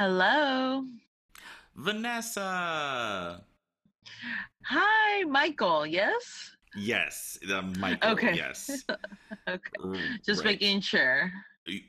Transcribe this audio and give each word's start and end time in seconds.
Hello. 0.00 0.82
Vanessa. 1.76 3.44
Hi, 4.64 5.24
Michael. 5.24 5.86
Yes? 5.86 6.52
Yes, 6.74 7.38
uh, 7.52 7.60
Michael. 7.78 8.12
Okay. 8.12 8.32
Yes. 8.32 8.86
Okay. 9.48 10.00
Just 10.24 10.40
right. 10.40 10.52
making 10.52 10.80
sure. 10.80 11.30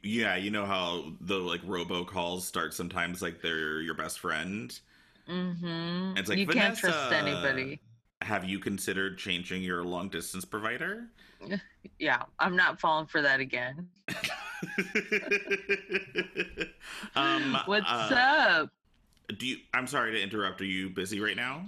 Yeah, 0.04 0.36
you 0.36 0.52
know 0.52 0.66
how 0.66 1.14
the 1.22 1.38
like 1.38 1.62
robocalls 1.62 2.42
start 2.42 2.74
sometimes 2.74 3.22
like 3.22 3.42
they're 3.42 3.80
your 3.80 3.96
best 3.96 4.20
friend. 4.20 4.78
Mm-hmm. 5.30 6.18
It's 6.18 6.28
like, 6.28 6.38
you 6.38 6.48
can't 6.48 6.78
trust 6.78 7.14
anybody. 7.14 7.80
Have 8.22 8.44
you 8.44 8.60
considered 8.60 9.18
changing 9.20 9.64
your 9.64 9.86
long 9.86 10.10
distance 10.10 10.44
provider? 10.44 11.08
Yeah, 11.98 12.24
I'm 12.40 12.56
not 12.58 12.80
falling 12.80 13.08
for 13.08 13.22
that 13.22 13.40
again. 13.40 13.88
um, 17.16 17.58
What's 17.66 17.88
uh, 17.88 18.16
up? 18.16 18.70
Do 19.38 19.48
you? 19.48 19.58
I'm 19.74 19.88
sorry 19.88 20.12
to 20.14 20.22
interrupt. 20.22 20.62
Are 20.62 20.66
you 20.66 20.90
busy 20.90 21.20
right 21.20 21.36
now? 21.36 21.66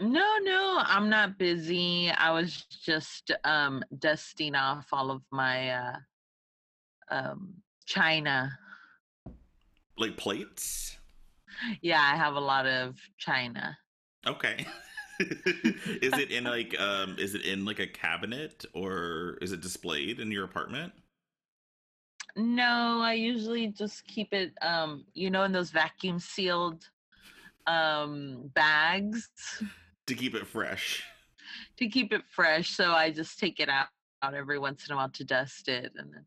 No, 0.00 0.36
no, 0.42 0.82
I'm 0.84 1.08
not 1.08 1.38
busy. 1.38 2.10
I 2.10 2.30
was 2.30 2.64
just 2.84 3.32
um 3.44 3.82
dusting 3.98 4.54
off 4.54 4.86
all 4.92 5.10
of 5.10 5.22
my 5.30 5.70
uh 5.70 5.96
um 7.10 7.54
china. 7.86 8.50
Like 9.98 10.16
plates? 10.16 10.96
Yeah, 11.80 12.00
I 12.00 12.16
have 12.16 12.34
a 12.34 12.40
lot 12.40 12.66
of 12.66 12.98
china. 13.18 13.76
Okay. 14.26 14.66
is 15.20 16.12
it 16.12 16.30
in 16.30 16.44
like 16.44 16.78
um 16.78 17.16
is 17.18 17.34
it 17.34 17.46
in 17.46 17.64
like 17.64 17.78
a 17.78 17.86
cabinet 17.86 18.66
or 18.74 19.38
is 19.40 19.52
it 19.52 19.62
displayed 19.62 20.20
in 20.20 20.30
your 20.30 20.44
apartment? 20.44 20.92
No, 22.36 23.00
I 23.02 23.14
usually 23.14 23.68
just 23.68 24.06
keep 24.06 24.32
it 24.34 24.52
um, 24.62 25.06
you 25.14 25.30
know, 25.30 25.44
in 25.44 25.52
those 25.52 25.70
vacuum 25.70 26.18
sealed 26.18 26.84
um 27.66 28.48
bags 28.54 29.28
To 30.06 30.14
keep 30.14 30.34
it 30.36 30.46
fresh. 30.46 31.02
to 31.78 31.88
keep 31.88 32.12
it 32.12 32.22
fresh. 32.28 32.70
So 32.70 32.92
I 32.92 33.10
just 33.10 33.38
take 33.40 33.58
it 33.58 33.68
out, 33.68 33.88
out 34.22 34.34
every 34.34 34.58
once 34.58 34.86
in 34.86 34.92
a 34.92 34.96
while 34.96 35.08
to 35.10 35.24
dust 35.24 35.68
it 35.68 35.92
and 35.96 36.12
then 36.14 36.26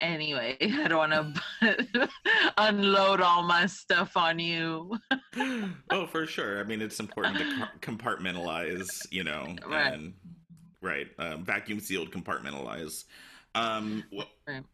anyway, 0.00 0.56
I 0.60 0.88
don't 0.88 1.10
want 1.10 1.34
to 1.62 2.08
unload 2.58 3.20
all 3.20 3.42
my 3.42 3.66
stuff 3.66 4.16
on 4.16 4.38
you. 4.38 4.98
oh, 5.90 6.06
for 6.06 6.26
sure. 6.26 6.58
I 6.60 6.64
mean, 6.64 6.82
it's 6.82 7.00
important 7.00 7.38
to 7.38 7.44
compartmentalize, 7.80 9.06
you 9.12 9.24
know, 9.24 9.56
Right. 9.66 9.92
and 9.94 10.14
right, 10.82 11.06
um, 11.18 11.44
vacuum 11.44 11.80
sealed 11.80 12.10
compartmentalize. 12.10 13.04
Um, 13.54 14.04
wh- 14.16 14.24
Right. 14.46 14.64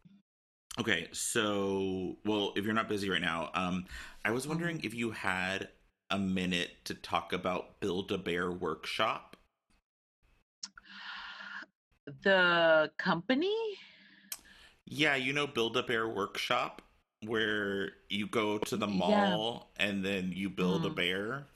Okay, 0.79 1.07
so 1.11 2.17
well, 2.25 2.53
if 2.55 2.65
you're 2.65 2.73
not 2.73 2.89
busy 2.89 3.09
right 3.09 3.21
now, 3.21 3.49
um, 3.53 3.85
I 4.25 4.31
was 4.31 4.47
wondering 4.47 4.81
if 4.83 4.93
you 4.93 5.11
had 5.11 5.69
a 6.09 6.17
minute 6.17 6.71
to 6.85 6.93
talk 6.93 7.33
about 7.33 7.79
Build 7.79 8.11
a 8.11 8.17
Bear 8.17 8.51
Workshop. 8.51 9.35
The 12.23 12.91
company? 12.97 13.53
Yeah, 14.85 15.15
you 15.15 15.33
know 15.33 15.45
Build 15.47 15.77
a 15.77 15.83
Bear 15.83 16.07
Workshop, 16.07 16.81
where 17.25 17.91
you 18.09 18.27
go 18.27 18.57
to 18.59 18.77
the 18.77 18.87
Yeah. 18.87 19.37
mall 19.37 19.71
and 19.77 20.03
then 20.03 20.31
you 20.33 20.49
build 20.49 20.85
a 20.85 20.89
Mhm. 20.89 20.95
bear. 20.95 21.47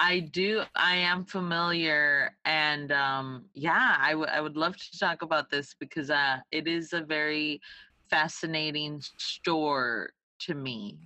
I 0.00 0.20
do. 0.20 0.62
I 0.76 0.96
am 0.96 1.24
familiar, 1.24 2.36
and 2.44 2.92
um, 2.92 3.46
yeah, 3.54 3.96
I 3.98 4.14
would 4.14 4.28
I 4.28 4.40
would 4.40 4.56
love 4.56 4.76
to 4.76 4.98
talk 4.98 5.22
about 5.22 5.50
this 5.50 5.74
because 5.78 6.08
uh, 6.10 6.38
it 6.52 6.68
is 6.68 6.92
a 6.92 7.00
very 7.00 7.60
fascinating 8.08 9.00
store 9.18 10.10
to 10.40 10.54
me. 10.54 10.98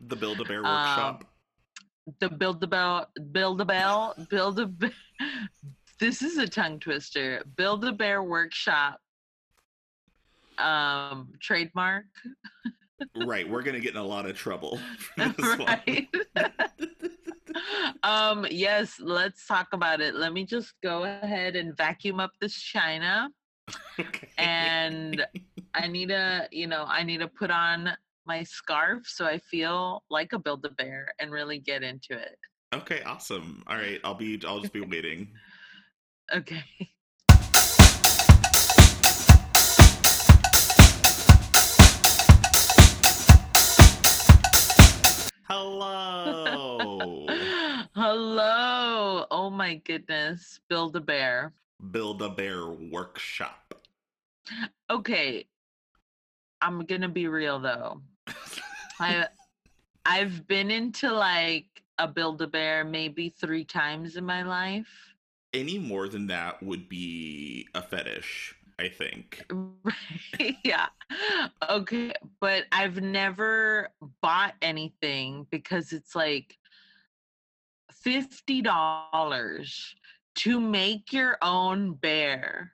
The 0.00 0.16
Build 0.16 0.40
a 0.40 0.44
Bear 0.44 0.58
Um, 0.58 0.64
Workshop. 0.64 1.24
The 2.20 2.28
build 2.28 2.60
the 2.60 2.66
bell, 2.66 3.08
build 3.32 3.60
a 3.60 3.64
bell, 3.64 4.14
build 4.28 4.58
a. 4.58 4.66
Be- 4.66 4.90
this 6.00 6.20
is 6.20 6.36
a 6.36 6.48
tongue 6.48 6.80
twister. 6.80 7.42
Build 7.56 7.84
a 7.84 7.92
bear 7.92 8.22
workshop. 8.22 9.00
Um, 10.58 11.32
trademark. 11.40 12.04
right, 13.16 13.48
we're 13.48 13.62
gonna 13.62 13.80
get 13.80 13.92
in 13.92 14.00
a 14.00 14.04
lot 14.04 14.26
of 14.26 14.36
trouble. 14.36 14.78
for 14.98 15.28
this 15.36 15.58
one. 15.58 15.66
right. 15.66 16.08
Um 18.02 18.46
yes 18.50 18.98
let's 19.00 19.46
talk 19.46 19.68
about 19.72 20.00
it 20.00 20.14
let 20.14 20.32
me 20.32 20.44
just 20.44 20.74
go 20.82 21.04
ahead 21.04 21.56
and 21.56 21.76
vacuum 21.76 22.20
up 22.20 22.32
this 22.40 22.54
china 22.54 23.28
Okay. 23.98 24.28
and 24.38 25.24
i 25.74 25.86
need 25.86 26.08
to 26.08 26.48
you 26.50 26.66
know 26.66 26.84
i 26.88 27.02
need 27.02 27.18
to 27.20 27.28
put 27.28 27.50
on 27.50 27.90
my 28.26 28.42
scarf 28.42 29.06
so 29.06 29.24
i 29.24 29.38
feel 29.38 30.02
like 30.10 30.32
a 30.32 30.38
build 30.38 30.64
a 30.64 30.70
bear 30.70 31.12
and 31.18 31.30
really 31.30 31.58
get 31.58 31.82
into 31.82 32.12
it 32.12 32.38
okay, 32.74 33.02
awesome. 33.02 33.62
All 33.68 33.76
right, 33.76 34.00
I'll 34.02 34.14
be. 34.14 34.40
I'll 34.44 34.58
just 34.60 34.72
be 34.72 34.80
waiting. 34.94 35.28
okay 36.34 36.64
Hello. 45.48 47.26
hello 47.94 49.26
oh 49.30 49.50
my 49.50 49.76
goodness 49.76 50.60
build 50.68 50.96
a 50.96 51.00
bear 51.00 51.52
Build 51.90 52.22
a 52.22 52.28
Bear 52.30 52.66
Workshop. 52.68 53.74
okay 54.90 55.46
i'm 56.60 56.84
gonna 56.86 57.08
be 57.08 57.28
real 57.28 57.58
though 57.58 58.00
I 59.00 59.26
I've 60.06 60.46
been 60.46 60.70
into 60.70 61.12
like 61.12 61.82
a 61.98 62.06
build 62.06 62.42
a 62.42 62.46
bear 62.46 62.84
maybe 62.84 63.28
three 63.28 63.64
times 63.64 64.16
in 64.16 64.24
my 64.24 64.42
life. 64.42 64.88
Any 65.52 65.78
more 65.78 66.08
than 66.08 66.26
that 66.26 66.62
would 66.62 66.88
be 66.88 67.66
a 67.74 67.82
fetish. 67.82 68.54
I 68.78 68.88
think. 68.88 69.44
Right, 69.84 70.56
yeah. 70.64 70.88
Okay. 71.70 72.12
But 72.40 72.64
I've 72.72 73.00
never 73.00 73.88
bought 74.20 74.54
anything 74.62 75.46
because 75.50 75.92
it's 75.92 76.16
like 76.16 76.58
fifty 78.04 78.62
dollars 78.62 79.94
to 80.36 80.60
make 80.60 81.12
your 81.12 81.38
own 81.42 81.94
bear. 81.94 82.72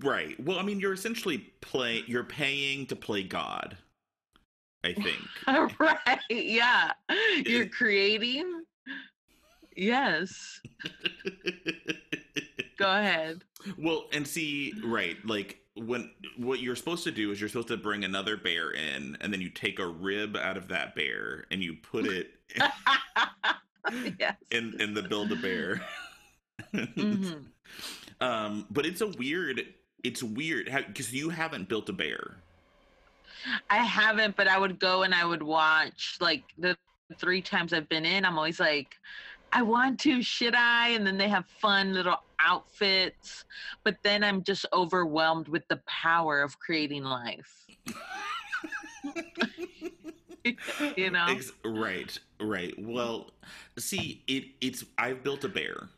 Right. 0.00 0.38
Well, 0.42 0.58
I 0.58 0.62
mean, 0.62 0.80
you're 0.80 0.92
essentially 0.92 1.38
play. 1.60 2.04
You're 2.06 2.24
paying 2.24 2.86
to 2.86 2.96
play 2.96 3.22
God. 3.24 3.76
I 4.84 4.94
think. 4.94 5.18
right. 5.80 6.20
Yeah. 6.30 6.92
You're 7.44 7.68
creating. 7.68 8.62
Yes. 9.76 10.60
Go 12.78 12.90
ahead. 12.90 13.44
Well, 13.76 14.06
and 14.12 14.26
see, 14.26 14.72
right, 14.84 15.16
like 15.26 15.60
when 15.74 16.10
what 16.36 16.60
you're 16.60 16.76
supposed 16.76 17.04
to 17.04 17.10
do 17.10 17.30
is 17.30 17.40
you're 17.40 17.48
supposed 17.48 17.68
to 17.68 17.76
bring 17.76 18.04
another 18.04 18.36
bear 18.36 18.70
in, 18.70 19.16
and 19.20 19.32
then 19.32 19.40
you 19.40 19.50
take 19.50 19.78
a 19.78 19.86
rib 19.86 20.36
out 20.36 20.56
of 20.56 20.68
that 20.68 20.94
bear 20.94 21.44
and 21.50 21.62
you 21.62 21.76
put 21.82 22.06
it 22.06 22.30
yes. 24.18 24.36
in 24.50 24.80
in 24.80 24.94
the 24.94 25.02
build 25.02 25.32
a 25.32 25.36
bear. 25.36 25.82
Mhm. 26.72 27.44
Um, 28.20 28.66
but 28.70 28.84
it's 28.84 29.00
a 29.00 29.06
weird. 29.06 29.62
It's 30.02 30.24
weird 30.24 30.68
because 30.88 31.12
you 31.12 31.28
haven't 31.28 31.68
built 31.68 31.88
a 31.88 31.92
bear. 31.92 32.38
I 33.70 33.76
haven't, 33.76 34.36
but 34.36 34.48
I 34.48 34.58
would 34.58 34.80
go 34.80 35.02
and 35.04 35.14
I 35.14 35.24
would 35.24 35.42
watch 35.42 36.16
like 36.20 36.42
the 36.58 36.76
three 37.18 37.40
times 37.40 37.72
I've 37.72 37.88
been 37.88 38.04
in. 38.04 38.24
I'm 38.24 38.36
always 38.36 38.58
like, 38.58 38.96
I 39.52 39.62
want 39.62 39.98
to, 40.00 40.22
should 40.22 40.54
I? 40.54 40.88
And 40.90 41.06
then 41.06 41.18
they 41.18 41.28
have 41.28 41.46
fun 41.46 41.94
little 41.94 42.16
outfits, 42.40 43.44
but 43.84 43.96
then 44.02 44.22
I'm 44.22 44.42
just 44.42 44.66
overwhelmed 44.72 45.48
with 45.48 45.66
the 45.68 45.80
power 45.86 46.42
of 46.42 46.58
creating 46.58 47.04
life. 47.04 47.66
you 50.96 51.10
know? 51.10 51.26
Ex- 51.28 51.52
right, 51.64 52.18
right. 52.40 52.74
Well, 52.78 53.30
see, 53.78 54.22
it 54.26 54.44
it's 54.60 54.84
I've 54.96 55.22
built 55.22 55.44
a 55.44 55.48
bear. 55.48 55.88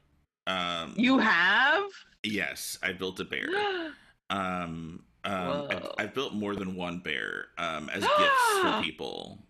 Um, 0.47 0.95
You 0.97 1.19
have? 1.19 1.85
yes, 2.23 2.79
I 2.83 2.93
built 2.93 3.21
a 3.21 3.25
bear. 3.25 3.49
Um, 4.33 5.03
um, 5.25 5.67
I've, 5.71 5.89
I've 5.99 6.15
built 6.15 6.35
more 6.35 6.55
than 6.55 6.77
one 6.77 7.01
bear 7.01 7.47
um, 7.59 7.89
as 7.89 8.03
gifts 8.03 8.59
for 8.63 8.79
people. 8.83 9.41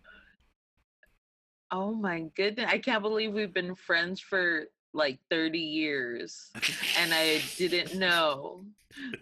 Oh 1.71 1.93
my 1.93 2.21
goodness. 2.35 2.69
I 2.69 2.77
can't 2.77 3.01
believe 3.01 3.33
we've 3.33 3.53
been 3.53 3.75
friends 3.75 4.19
for 4.19 4.65
like 4.93 5.19
30 5.29 5.57
years 5.57 6.51
and 6.99 7.13
I 7.13 7.41
didn't 7.57 7.97
know 7.97 8.65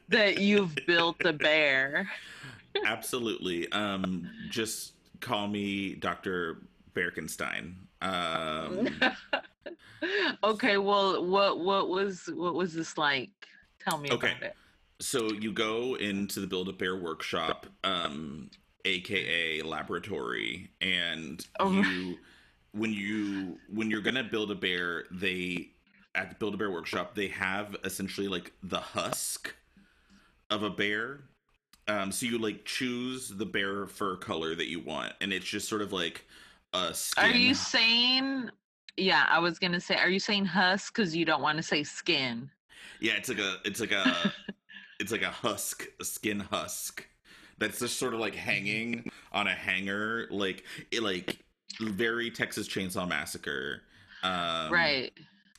that 0.10 0.40
you've 0.40 0.76
built 0.88 1.24
a 1.26 1.34
bear. 1.34 2.10
Absolutely. 2.86 3.72
Um, 3.72 4.30
just 4.50 4.94
call 5.20 5.48
me 5.48 5.94
Dr. 5.96 6.64
Berkenstein. 6.96 7.76
Um, 8.02 8.88
okay, 10.44 10.78
well, 10.78 11.24
what 11.26 11.60
what 11.60 11.90
was 11.90 12.30
what 12.34 12.56
was 12.56 12.74
this 12.74 12.98
like? 12.98 13.30
Tell 13.80 13.98
me 14.00 14.10
Okay. 14.12 14.32
about 14.32 14.44
it. 14.44 14.56
so 15.00 15.32
you 15.34 15.52
go 15.52 15.96
into 15.96 16.40
the 16.40 16.48
Build 16.48 16.70
a 16.70 16.74
Bear 16.74 16.96
workshop. 16.98 17.68
Um, 17.84 18.50
aka 18.86 19.62
laboratory 19.62 20.72
and 20.82 21.46
Oh, 21.60 21.70
you 21.72 22.18
when 22.74 22.94
you 22.94 23.58
when 23.74 23.90
you're 23.90 24.02
gonna 24.02 24.24
build 24.24 24.52
a 24.52 24.56
bear 24.56 25.06
they 25.12 25.70
at 26.16 26.30
the 26.30 26.36
build 26.36 26.54
a 26.54 26.58
bear 26.58 26.72
workshop 26.72 27.16
they 27.16 27.28
have 27.28 27.76
essentially 27.84 28.28
like 28.28 28.52
the 28.64 28.80
husk 28.80 29.56
of 30.50 30.64
a 30.64 30.70
bear 30.70 31.22
um 31.88 32.12
so 32.12 32.26
you 32.26 32.38
like 32.38 32.66
choose 32.66 33.30
the 33.30 33.46
bear 33.46 33.88
fur 33.88 34.16
color 34.16 34.56
that 34.56 34.68
you 34.68 34.80
want 34.80 35.14
and 35.22 35.34
it's 35.34 35.46
just 35.46 35.68
sort 35.68 35.82
of 35.82 35.92
like 35.94 36.26
a 36.74 36.94
skin 36.94 37.24
Are 37.24 37.36
you 37.36 37.56
saying? 37.56 38.52
Yeah, 38.96 39.26
I 39.28 39.40
was 39.40 39.58
gonna 39.58 39.80
say. 39.80 39.96
Are 39.96 40.10
you 40.10 40.20
saying 40.20 40.46
husk 40.46 40.94
because 40.94 41.16
you 41.16 41.26
don't 41.26 41.42
want 41.42 41.58
to 41.58 41.64
say 41.64 41.84
skin? 41.84 42.52
yeah 43.00 43.14
it's 43.14 43.30
like 43.30 43.40
a 43.40 43.56
it's 43.66 43.80
like 43.80 43.92
a 43.92 44.34
it's 45.00 45.12
like 45.12 45.22
a 45.22 45.30
husk 45.30 45.88
a 46.00 46.06
skin 46.06 46.40
husk 46.40 47.08
that's 47.58 47.80
just 47.80 47.98
sort 47.98 48.14
of 48.14 48.20
like 48.20 48.36
hanging 48.36 49.10
on 49.32 49.48
a 49.48 49.54
hanger 49.54 50.28
like 50.32 50.64
it 50.92 51.04
like 51.04 51.40
very 51.82 52.30
texas 52.30 52.68
chainsaw 52.68 53.08
massacre 53.08 53.82
um 54.24 54.72
right. 54.72 55.12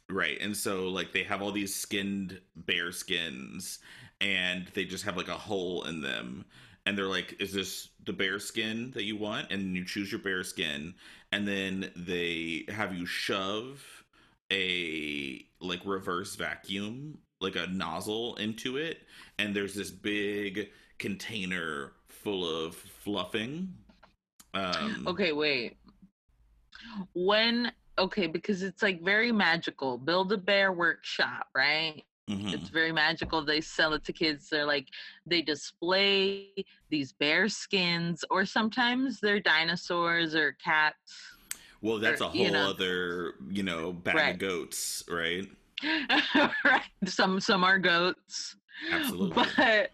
right 0.08 0.38
and 0.40 0.56
so 0.56 0.88
like 0.88 1.12
they 1.12 1.22
have 1.22 1.40
all 1.40 1.52
these 1.52 1.74
skinned 1.74 2.40
bear 2.56 2.92
skins 2.92 3.78
and 4.20 4.68
they 4.74 4.84
just 4.84 5.04
have 5.04 5.16
like 5.16 5.28
a 5.28 5.32
hole 5.32 5.84
in 5.84 6.00
them 6.00 6.44
and 6.86 6.96
they're 6.96 7.06
like 7.06 7.36
is 7.40 7.52
this 7.52 7.88
the 8.06 8.12
bear 8.12 8.38
skin 8.38 8.90
that 8.94 9.04
you 9.04 9.16
want 9.16 9.50
and 9.50 9.76
you 9.76 9.84
choose 9.84 10.10
your 10.10 10.20
bear 10.20 10.42
skin 10.42 10.94
and 11.32 11.46
then 11.46 11.90
they 11.96 12.64
have 12.68 12.94
you 12.94 13.06
shove 13.06 14.04
a 14.52 15.44
like 15.60 15.80
reverse 15.84 16.34
vacuum 16.36 17.18
like 17.40 17.56
a 17.56 17.66
nozzle 17.68 18.34
into 18.36 18.76
it 18.76 19.02
and 19.38 19.54
there's 19.54 19.74
this 19.74 19.90
big 19.90 20.68
container 20.98 21.92
full 22.08 22.44
of 22.44 22.74
fluffing 22.74 23.72
um 24.52 25.04
Okay, 25.06 25.32
wait. 25.32 25.76
When 27.14 27.72
okay, 27.98 28.26
because 28.26 28.62
it's 28.62 28.82
like 28.82 29.02
very 29.02 29.32
magical. 29.32 29.98
Build 29.98 30.32
a 30.32 30.38
bear 30.38 30.72
workshop, 30.72 31.46
right? 31.54 32.02
mhm. 32.28 32.52
It's 32.54 32.70
very 32.70 32.92
magical. 32.92 33.44
They 33.44 33.60
sell 33.60 33.92
it 33.94 34.04
to 34.04 34.12
kids. 34.12 34.48
They're 34.50 34.66
like 34.66 34.88
they 35.26 35.42
display 35.42 36.54
these 36.90 37.12
bear 37.12 37.48
skins, 37.48 38.24
or 38.30 38.44
sometimes 38.44 39.20
they're 39.20 39.40
dinosaurs 39.40 40.34
or 40.34 40.56
cats. 40.62 41.36
well 41.80 41.98
that's 41.98 42.20
or, 42.20 42.26
a 42.26 42.28
whole 42.28 42.44
you 42.44 42.50
know. 42.50 42.70
other 42.70 43.34
you 43.50 43.62
know 43.62 43.92
bag 43.92 44.14
Right. 44.14 44.34
of 44.34 44.38
goats 44.38 45.04
right 45.08 45.46
right. 46.64 46.82
Some 47.06 47.40
some 47.40 47.64
are 47.64 47.78
goats. 47.78 48.56
Absolutely. 48.90 49.46
But 49.56 49.90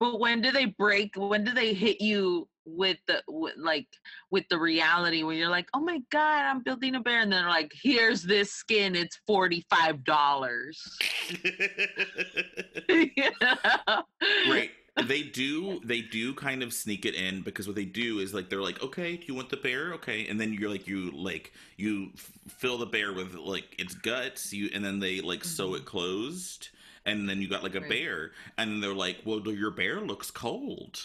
but 0.00 0.20
when 0.20 0.40
do 0.40 0.50
they 0.52 0.66
break? 0.66 1.14
When 1.16 1.44
do 1.44 1.52
they 1.52 1.74
hit 1.74 2.00
you 2.00 2.48
with 2.66 2.98
the 3.06 3.22
with, 3.28 3.54
like 3.56 3.86
with 4.30 4.44
the 4.48 4.58
reality 4.58 5.22
where 5.22 5.34
you're 5.34 5.48
like, 5.48 5.68
oh 5.74 5.80
my 5.80 6.00
god, 6.10 6.44
I'm 6.44 6.62
building 6.62 6.94
a 6.94 7.00
bear, 7.00 7.20
and 7.20 7.32
they're 7.32 7.48
like, 7.48 7.72
here's 7.82 8.22
this 8.22 8.52
skin, 8.52 8.94
it's 8.96 9.18
forty 9.26 9.64
five 9.70 10.04
dollars. 10.04 10.98
right. 14.48 14.70
They 15.08 15.22
do 15.22 15.80
they 15.84 16.02
do 16.02 16.34
kind 16.34 16.62
of 16.62 16.72
sneak 16.72 17.04
it 17.04 17.16
in 17.16 17.40
because 17.40 17.66
what 17.66 17.74
they 17.74 17.84
do 17.84 18.20
is 18.20 18.32
like 18.32 18.48
they're 18.48 18.62
like 18.62 18.80
okay 18.80 19.16
do 19.16 19.24
you 19.26 19.34
want 19.34 19.50
the 19.50 19.56
bear? 19.56 19.92
Okay. 19.94 20.28
And 20.28 20.40
then 20.40 20.52
you're 20.52 20.70
like 20.70 20.86
you 20.86 21.10
like 21.10 21.52
you 21.76 22.10
f- 22.14 22.30
fill 22.46 22.78
the 22.78 22.86
bear 22.86 23.12
with 23.12 23.34
like 23.34 23.74
its 23.76 23.94
guts 23.94 24.52
you 24.52 24.70
and 24.72 24.84
then 24.84 25.00
they 25.00 25.20
like 25.20 25.42
sew 25.42 25.74
it 25.74 25.78
mm-hmm. 25.78 25.86
closed 25.86 26.68
and 27.06 27.28
then 27.28 27.42
you 27.42 27.48
got 27.48 27.64
like 27.64 27.74
a 27.74 27.80
Right. 27.80 27.90
bear 27.90 28.30
and 28.56 28.70
then 28.70 28.80
they're 28.80 28.94
like 28.94 29.16
well 29.24 29.40
your 29.40 29.72
bear 29.72 30.00
looks 30.00 30.30
cold 30.30 31.00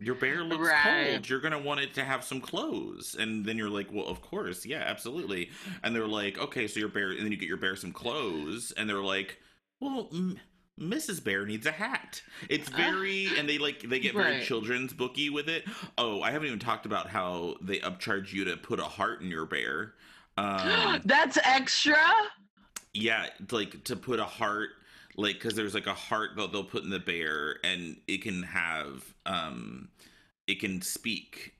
your 0.00 0.14
bear 0.14 0.42
looks 0.42 0.68
Right. 0.68 1.10
cold. 1.12 1.28
You're 1.28 1.40
gonna 1.40 1.58
want 1.58 1.80
it 1.80 1.94
to 1.94 2.04
have 2.04 2.24
some 2.24 2.40
clothes. 2.40 3.14
And 3.18 3.44
then 3.44 3.56
you're 3.58 3.70
like 3.70 3.88
well 3.92 4.06
of 4.06 4.20
course. 4.22 4.64
Yeah 4.66 4.82
absolutely. 4.86 5.50
And 5.82 5.94
they're 5.94 6.06
like 6.06 6.38
okay 6.38 6.66
so 6.66 6.80
your 6.80 6.88
bear 6.88 7.10
and 7.10 7.20
then 7.20 7.30
you 7.32 7.36
get 7.36 7.48
your 7.48 7.56
bear 7.58 7.76
some 7.76 7.92
clothes 7.92 8.72
and 8.76 8.88
they're 8.88 8.98
like 9.02 9.38
well 9.80 10.08
m- 10.12 10.38
mrs 10.78 11.22
bear 11.22 11.44
needs 11.44 11.66
a 11.66 11.70
hat. 11.72 12.22
It's 12.48 12.68
very 12.70 13.28
and 13.38 13.48
they 13.48 13.58
like 13.58 13.80
they 13.82 13.98
get 14.00 14.14
very 14.14 14.40
children's 14.42 14.92
booky 14.94 15.28
with 15.30 15.48
it. 15.48 15.64
Oh 15.98 16.22
i 16.22 16.30
haven't 16.30 16.46
even 16.48 16.58
talked 16.58 16.86
about 16.86 17.08
how 17.08 17.56
they 17.60 17.78
upcharge 17.80 18.32
you 18.32 18.44
to 18.46 18.56
put 18.56 18.80
a 18.80 18.84
heart 18.84 19.20
in 19.20 19.28
your 19.28 19.46
bear. 19.46 19.94
Um 20.38 21.02
That's 21.04 21.36
extra. 21.44 21.98
yeah 22.94 23.26
like 23.50 23.84
to 23.84 23.96
put 23.96 24.18
a 24.20 24.24
heart 24.24 24.70
like 25.16 25.34
because 25.34 25.54
there's 25.54 25.74
like 25.74 25.86
a 25.86 25.94
heart 25.94 26.30
that 26.36 26.52
they'll 26.52 26.64
put 26.64 26.82
in 26.84 26.90
the 26.90 26.98
bear 26.98 27.56
and 27.64 27.96
it 28.06 28.22
can 28.22 28.42
have 28.42 29.02
um 29.26 29.88
it 30.46 30.60
can 30.60 30.80
speak 30.82 31.54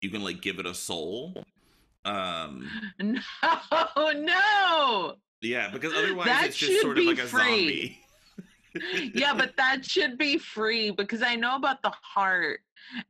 you 0.00 0.10
can 0.10 0.22
like 0.22 0.40
give 0.40 0.58
it 0.58 0.66
a 0.66 0.74
soul 0.74 1.44
um 2.04 2.68
No, 3.00 3.18
no. 4.12 5.14
yeah 5.40 5.70
because 5.70 5.92
otherwise 5.94 6.26
That 6.26 6.46
it's 6.46 6.56
just 6.56 6.80
sort 6.80 6.98
of 6.98 7.04
like 7.04 7.18
a 7.18 7.26
free. 7.26 7.40
zombie 7.40 8.00
yeah, 9.14 9.32
but 9.32 9.56
that 9.56 9.84
should 9.84 10.18
be 10.18 10.36
free 10.36 10.90
because 10.90 11.22
I 11.22 11.36
know 11.36 11.54
about 11.54 11.80
the 11.82 11.92
heart, 12.02 12.58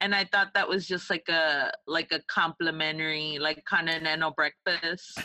and 0.02 0.14
I 0.14 0.24
thought 0.24 0.52
that 0.52 0.68
was 0.68 0.86
just 0.86 1.08
like 1.08 1.26
a 1.30 1.72
like 1.86 2.12
a 2.12 2.20
complimentary 2.28 3.38
like 3.40 3.64
continental 3.64 4.32
breakfast. 4.32 5.18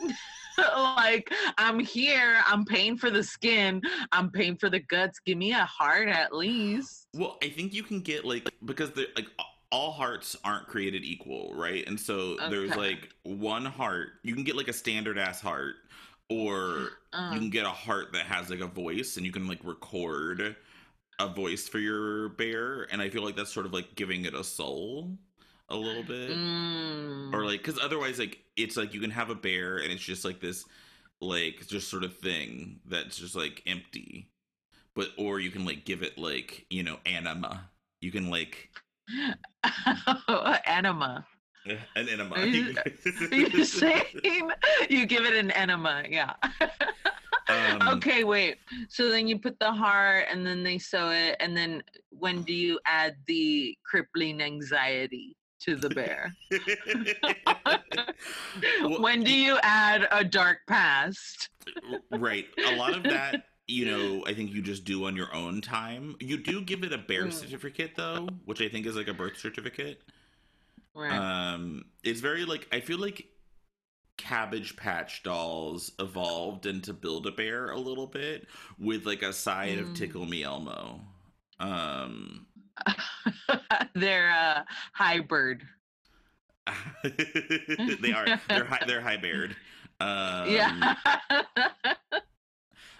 like 0.96 1.32
I'm 1.56 1.78
here, 1.78 2.40
I'm 2.46 2.64
paying 2.64 2.96
for 2.96 3.10
the 3.10 3.22
skin, 3.22 3.82
I'm 4.12 4.30
paying 4.30 4.56
for 4.56 4.68
the 4.70 4.80
guts. 4.80 5.20
Give 5.20 5.38
me 5.38 5.52
a 5.52 5.64
heart 5.64 6.08
at 6.08 6.34
least. 6.34 7.06
Well, 7.14 7.38
I 7.42 7.48
think 7.48 7.72
you 7.72 7.82
can 7.82 8.00
get 8.00 8.24
like 8.24 8.48
because 8.64 8.90
they're 8.92 9.06
like 9.16 9.26
all 9.70 9.92
hearts 9.92 10.36
aren't 10.44 10.66
created 10.66 11.04
equal, 11.04 11.52
right? 11.54 11.86
And 11.86 11.98
so 11.98 12.36
there's 12.50 12.74
like 12.74 13.10
one 13.24 13.64
heart. 13.64 14.12
You 14.22 14.34
can 14.34 14.44
get 14.44 14.56
like 14.56 14.68
a 14.68 14.72
standard 14.72 15.18
ass 15.18 15.40
heart, 15.40 15.76
or 16.30 16.90
Uh, 17.12 17.30
you 17.32 17.38
can 17.38 17.50
get 17.50 17.64
a 17.64 17.70
heart 17.70 18.12
that 18.12 18.26
has 18.26 18.50
like 18.50 18.60
a 18.60 18.66
voice, 18.66 19.16
and 19.16 19.26
you 19.26 19.32
can 19.32 19.46
like 19.46 19.60
record 19.64 20.56
a 21.20 21.28
voice 21.28 21.68
for 21.68 21.78
your 21.78 22.30
bear. 22.30 22.86
And 22.92 23.02
I 23.02 23.10
feel 23.10 23.24
like 23.24 23.36
that's 23.36 23.52
sort 23.52 23.66
of 23.66 23.72
like 23.72 23.94
giving 23.94 24.24
it 24.24 24.34
a 24.34 24.44
soul 24.44 25.18
a 25.70 25.76
little 25.76 26.02
bit, 26.02 26.30
mm, 26.30 27.32
or 27.34 27.44
like 27.44 27.58
because 27.62 27.78
otherwise, 27.78 28.18
like 28.18 28.38
it's 28.56 28.76
like 28.76 28.94
you 28.94 29.00
can 29.00 29.10
have 29.10 29.30
a 29.30 29.34
bear, 29.34 29.78
and 29.78 29.92
it's 29.92 30.02
just 30.02 30.24
like 30.24 30.40
this, 30.40 30.64
like 31.20 31.66
just 31.66 31.88
sort 31.88 32.04
of 32.04 32.16
thing 32.16 32.80
that's 32.86 33.18
just 33.18 33.36
like 33.36 33.62
empty. 33.66 34.28
But 34.94 35.08
or 35.18 35.40
you 35.40 35.50
can 35.50 35.64
like 35.64 35.84
give 35.84 36.02
it 36.02 36.18
like 36.18 36.66
you 36.70 36.82
know 36.82 36.98
anima. 37.06 37.68
You 38.00 38.10
can 38.10 38.30
like 38.30 38.70
anima. 40.66 41.26
An 41.96 42.08
enema. 42.08 42.34
Are 42.36 42.46
you- 42.46 42.74
You're 43.30 43.64
saying 43.64 44.04
you 44.88 45.04
give 45.06 45.24
it 45.26 45.34
an 45.34 45.50
enema, 45.50 46.04
yeah. 46.08 46.32
Um, 47.48 47.88
okay, 47.96 48.24
wait. 48.24 48.56
So 48.88 49.10
then 49.10 49.28
you 49.28 49.38
put 49.38 49.58
the 49.58 49.70
heart 49.72 50.26
and 50.30 50.46
then 50.46 50.62
they 50.62 50.78
sew 50.78 51.10
it, 51.10 51.36
and 51.40 51.54
then 51.56 51.82
when 52.10 52.42
do 52.42 52.54
you 52.54 52.78
add 52.86 53.16
the 53.26 53.76
crippling 53.84 54.40
anxiety 54.40 55.36
to 55.60 55.76
the 55.76 55.90
bear? 55.90 56.34
Well, 58.82 59.00
when 59.02 59.22
do 59.22 59.32
you 59.32 59.58
add 59.62 60.08
a 60.10 60.24
dark 60.24 60.58
past? 60.66 61.50
right 62.10 62.46
a 62.64 62.70
lot 62.70 62.94
of 62.94 63.02
that 63.08 63.44
you 63.66 63.84
know 63.84 64.24
i 64.26 64.32
think 64.34 64.50
you 64.52 64.62
just 64.62 64.84
do 64.84 65.04
on 65.04 65.14
your 65.14 65.32
own 65.34 65.60
time 65.60 66.16
you 66.20 66.36
do 66.38 66.62
give 66.62 66.82
it 66.82 66.92
a 66.92 66.98
bear 66.98 67.26
Mm. 67.26 67.32
certificate 67.32 67.92
though 67.96 68.26
which 68.46 68.60
i 68.62 68.68
think 68.68 68.86
is 68.86 68.96
like 68.96 69.08
a 69.08 69.14
birth 69.14 69.36
certificate 69.36 70.00
Right. 70.94 71.12
um 71.12 71.84
it's 72.02 72.20
very 72.20 72.44
like 72.44 72.66
i 72.72 72.80
feel 72.80 72.98
like 72.98 73.26
cabbage 74.16 74.76
patch 74.76 75.22
dolls 75.22 75.92
evolved 75.98 76.66
into 76.66 76.92
build 76.92 77.26
a 77.26 77.30
bear 77.32 77.70
a 77.70 77.78
little 77.78 78.06
bit 78.06 78.46
with 78.78 79.04
like 79.06 79.22
a 79.22 79.32
side 79.32 79.78
of 79.78 79.88
Mm. 79.88 79.94
tickle 79.94 80.26
me 80.26 80.42
elmo 80.42 81.00
um 81.60 82.46
They're 83.94 84.30
uh, 84.30 85.22
bird. 85.22 85.62
they 88.02 88.12
are 88.12 88.38
they're 88.48 88.64
high 88.64 88.82
they're 88.86 89.00
high 89.00 89.16
bared 89.16 89.56
um 90.00 90.50
yeah. 90.50 90.94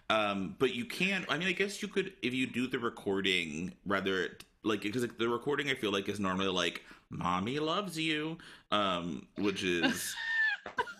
um 0.08 0.56
but 0.58 0.75
you 0.75 0.87
can't. 0.87 1.26
i 1.28 1.37
mean 1.37 1.49
i 1.49 1.52
guess 1.52 1.82
you 1.82 1.88
could 1.88 2.14
if 2.23 2.32
you 2.32 2.47
do 2.47 2.66
the 2.66 2.78
recording 2.78 3.70
rather 3.85 4.38
like 4.62 4.80
because 4.80 5.06
the 5.18 5.28
recording 5.28 5.68
i 5.68 5.75
feel 5.75 5.92
like 5.92 6.08
is 6.08 6.18
normally 6.18 6.49
like 6.49 6.82
mommy 7.11 7.58
loves 7.58 7.99
you 7.99 8.38
um 8.70 9.26
which 9.37 9.62
is 9.62 10.14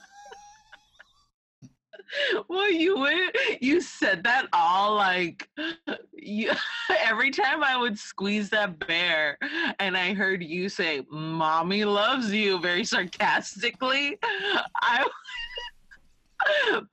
well, 2.49 2.71
you 2.71 2.99
would. 2.99 3.37
You 3.61 3.81
said 3.81 4.25
that 4.25 4.47
all 4.53 4.95
like 4.95 5.49
you. 6.13 6.51
Every 7.05 7.31
time 7.31 7.63
I 7.63 7.77
would 7.77 7.99
squeeze 7.99 8.51
that 8.51 8.79
bear, 8.87 9.39
and 9.79 9.97
I 9.97 10.15
heard 10.15 10.43
you 10.43 10.69
say 10.69 11.05
"Mommy 11.11 11.85
loves 11.85 12.33
you" 12.33 12.61
very 12.61 12.85
sarcastically, 12.85 14.19
I. 14.83 15.07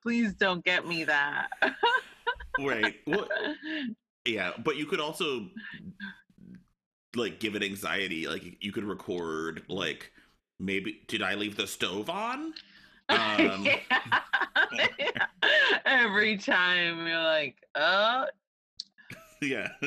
Please 0.02 0.34
don't 0.34 0.66
get 0.66 0.88
me 0.88 1.04
that. 1.04 1.48
right 2.58 2.96
well 3.06 3.28
yeah 4.26 4.52
but 4.64 4.78
you 4.78 4.86
could 4.86 5.02
also 5.02 5.46
like 7.16 7.40
give 7.40 7.56
it 7.56 7.64
anxiety. 7.64 8.28
Like 8.28 8.44
you 8.64 8.72
could 8.72 8.84
record 8.84 9.64
like 9.68 10.12
maybe 10.60 11.02
did 11.08 11.22
I 11.22 11.36
leave 11.36 11.56
the 11.56 11.68
stove 11.68 12.10
on? 12.10 12.54
Um, 13.10 13.68
Every 15.86 16.38
time 16.38 17.06
you're 17.08 17.22
like, 17.24 17.58
oh, 17.76 18.26
yeah. 19.42 19.70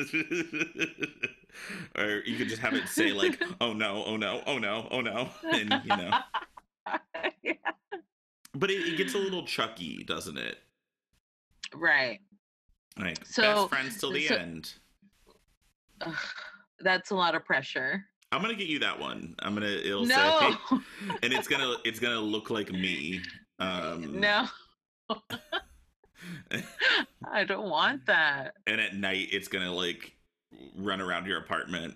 or 1.97 2.21
you 2.25 2.37
could 2.37 2.47
just 2.49 2.61
have 2.61 2.73
it 2.73 2.87
say 2.87 3.11
like, 3.11 3.41
"Oh 3.59 3.73
no, 3.73 4.03
oh 4.05 4.15
no, 4.15 4.41
oh 4.45 4.57
no, 4.57 4.87
oh 4.91 5.01
no," 5.01 5.29
and 5.51 5.73
you 5.83 5.97
know. 5.97 6.11
yeah. 7.43 7.53
But 8.53 8.71
it, 8.71 8.87
it 8.87 8.97
gets 8.97 9.13
a 9.15 9.17
little 9.17 9.45
chucky, 9.45 10.03
doesn't 10.03 10.37
it? 10.37 10.57
right. 11.75 12.19
Like 12.97 13.23
So- 13.25 13.41
best 13.43 13.69
friends 13.69 13.99
till 13.99 14.11
the 14.11 14.27
so- 14.27 14.35
end. 14.35 14.73
Ugh, 16.01 16.15
that's 16.79 17.11
a 17.11 17.15
lot 17.15 17.35
of 17.35 17.43
pressure. 17.45 18.05
I'm 18.31 18.41
gonna 18.41 18.55
get 18.55 18.67
you 18.67 18.79
that 18.79 18.99
one. 18.99 19.35
I'm 19.39 19.53
gonna 19.53 19.67
it'll 19.67 20.05
No, 20.05 20.57
say, 20.69 20.77
and 21.23 21.33
it's 21.33 21.47
gonna 21.47 21.75
it's 21.83 21.99
gonna 21.99 22.19
look 22.19 22.49
like 22.49 22.71
me. 22.71 23.21
Um, 23.59 24.19
no, 24.19 24.47
I 27.31 27.43
don't 27.43 27.69
want 27.69 28.05
that. 28.05 28.53
and 28.67 28.79
at 28.79 28.95
night 28.95 29.29
it's 29.31 29.47
gonna 29.47 29.71
like 29.73 30.13
run 30.75 31.01
around 31.01 31.25
your 31.25 31.39
apartment. 31.39 31.95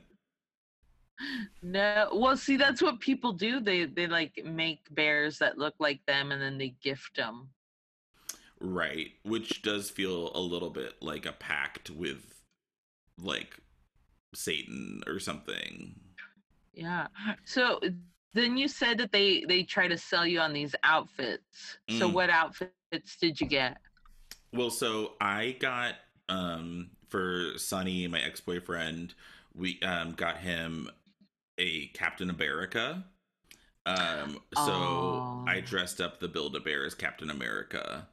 No, 1.62 2.10
well, 2.14 2.36
see, 2.36 2.58
that's 2.58 2.82
what 2.82 3.00
people 3.00 3.34
do. 3.34 3.60
They 3.60 3.86
they 3.86 4.08
like 4.08 4.44
make 4.44 4.80
bears 4.94 5.38
that 5.40 5.58
look 5.58 5.76
like 5.80 6.02
them, 6.08 6.32
and 6.32 6.42
then 6.42 6.58
they 6.58 6.70
gift 6.82 7.16
them. 7.16 7.50
Right, 8.60 9.12
which 9.24 9.62
does 9.62 9.90
feel 9.90 10.32
a 10.36 10.40
little 10.40 10.70
bit 10.70 10.96
like 11.02 11.26
a 11.26 11.34
pact 11.34 11.90
with 11.90 12.42
like 13.18 13.58
Satan 14.34 15.02
or 15.08 15.20
something. 15.20 15.96
Yeah. 16.74 17.08
So 17.46 17.80
then 18.34 18.58
you 18.58 18.68
said 18.68 18.98
that 19.00 19.12
they 19.12 19.44
they 19.48 19.64
try 19.64 19.88
to 19.88 19.98
sell 19.98 20.26
you 20.26 20.40
on 20.40 20.54
these 20.54 20.76
outfits. 20.84 21.78
So 21.90 22.08
Mm. 22.08 22.10
what 22.10 22.30
outfits 22.30 23.18
did 23.20 23.40
you 23.40 23.48
get? 23.48 23.78
Well, 24.52 24.70
so 24.70 25.14
I 25.20 25.56
got 25.60 25.96
um 26.30 26.92
for 27.10 27.58
Sonny, 27.58 28.08
my 28.08 28.20
ex-boyfriend, 28.22 29.14
we 29.56 29.80
um 29.82 30.14
got 30.14 30.38
him 30.38 30.90
a 31.58 31.88
Captain 31.90 32.30
America. 32.30 33.06
Um 33.86 34.40
so 34.54 35.26
I 35.48 35.62
dressed 35.62 36.02
up 36.02 36.20
the 36.20 36.28
Build-A-Bear 36.30 36.86
as 36.86 36.96
Captain 36.96 37.30
America. 37.30 38.08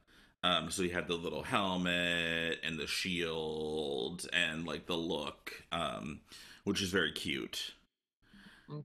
Um 0.45 0.71
so 0.71 0.83
he 0.85 0.91
had 0.91 1.09
the 1.09 1.17
little 1.17 1.45
helmet 1.45 2.61
and 2.65 2.79
the 2.79 2.87
shield 2.87 4.29
and 4.33 4.67
like 4.67 4.87
the 4.87 4.97
look 4.97 5.65
um 5.73 6.23
which 6.65 6.83
is 6.83 6.91
very 6.91 7.13
cute. 7.13 7.75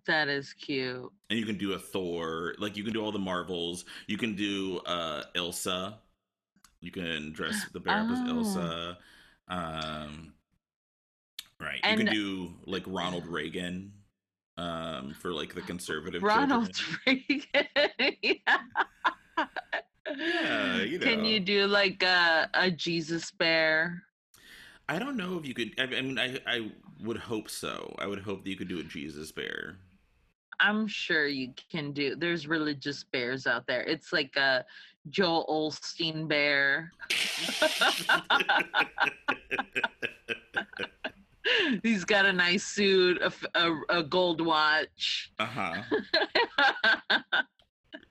That 0.08 0.28
is 0.30 0.54
cute. 0.54 1.12
And 1.30 1.40
you 1.40 1.46
can 1.46 1.58
do 1.58 1.74
a 1.74 1.80
Thor, 1.80 2.56
like 2.58 2.76
you 2.78 2.84
can 2.84 2.94
do 2.94 3.04
all 3.04 3.12
the 3.12 3.20
Marvels. 3.20 3.86
You 4.08 4.18
can 4.18 4.36
do 4.36 4.80
uh 4.86 5.24
Elsa. 5.36 6.00
You 6.82 6.92
can 6.92 7.32
dress 7.34 7.66
the 7.74 7.80
bear 7.80 8.00
up 8.00 8.10
as 8.12 8.20
Oh. 8.24 8.38
Elsa. 8.38 8.98
Um 9.48 10.34
right. 11.60 11.80
you 11.90 11.98
can 11.98 12.06
do 12.14 12.54
like 12.66 12.84
Ronald 12.88 13.26
Reagan 13.28 13.92
um 14.58 15.14
for 15.22 15.34
like 15.34 15.54
the 15.54 15.62
conservative 15.62 16.24
Ronald 16.34 16.72
children. 16.74 17.24
Reagan. 17.30 18.20
yeah. 18.22 18.58
Yeah, 20.18 20.82
you 20.84 21.00
Can 21.00 21.26
you 21.26 21.40
do 21.40 21.66
like 21.68 22.04
a 22.04 22.50
a 22.54 22.70
Jesus 22.72 23.32
bear? 23.32 24.04
I 24.88 25.00
don't 25.00 25.18
know 25.18 25.38
if 25.38 25.46
you 25.46 25.54
could 25.54 25.72
I, 25.80 25.86
mean 25.88 26.20
I 26.20 26.40
I 26.46 26.72
would 27.04 27.18
hope 27.18 27.50
so. 27.50 27.96
I 28.00 28.08
would 28.08 28.20
hope 28.20 28.44
that 28.44 28.50
you 28.50 28.56
could 28.56 28.68
do 28.68 28.80
a 28.80 28.84
Jesus 28.84 29.32
bear. 29.32 29.78
I'm 30.60 30.88
sure 30.88 31.28
you 31.28 31.54
can 31.72 31.92
do. 31.92 32.16
There's 32.16 32.48
religious 32.48 33.04
bears 33.04 33.46
out 33.48 33.68
there. 33.68 33.82
It's 33.82 34.14
like 34.14 34.36
a 34.38 34.64
Joel 35.10 35.46
Osteen 35.50 36.28
bear. 36.28 36.92
He's 41.84 42.06
got 42.06 42.26
a 42.26 42.34
nice 42.34 42.64
suit, 42.64 43.22
a 43.22 43.32
a 43.90 44.04
gold 44.04 44.42
watch. 44.42 45.32
uh-huh. 45.40 45.84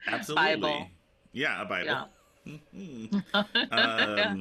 Absolutely. 0.07 0.57
Bible. 0.57 0.87
Yeah, 1.33 1.62
a 1.62 1.64
Bible. 1.64 1.87
Yeah. 1.87 2.04
Um, 3.35 3.43
yeah, 3.73 4.35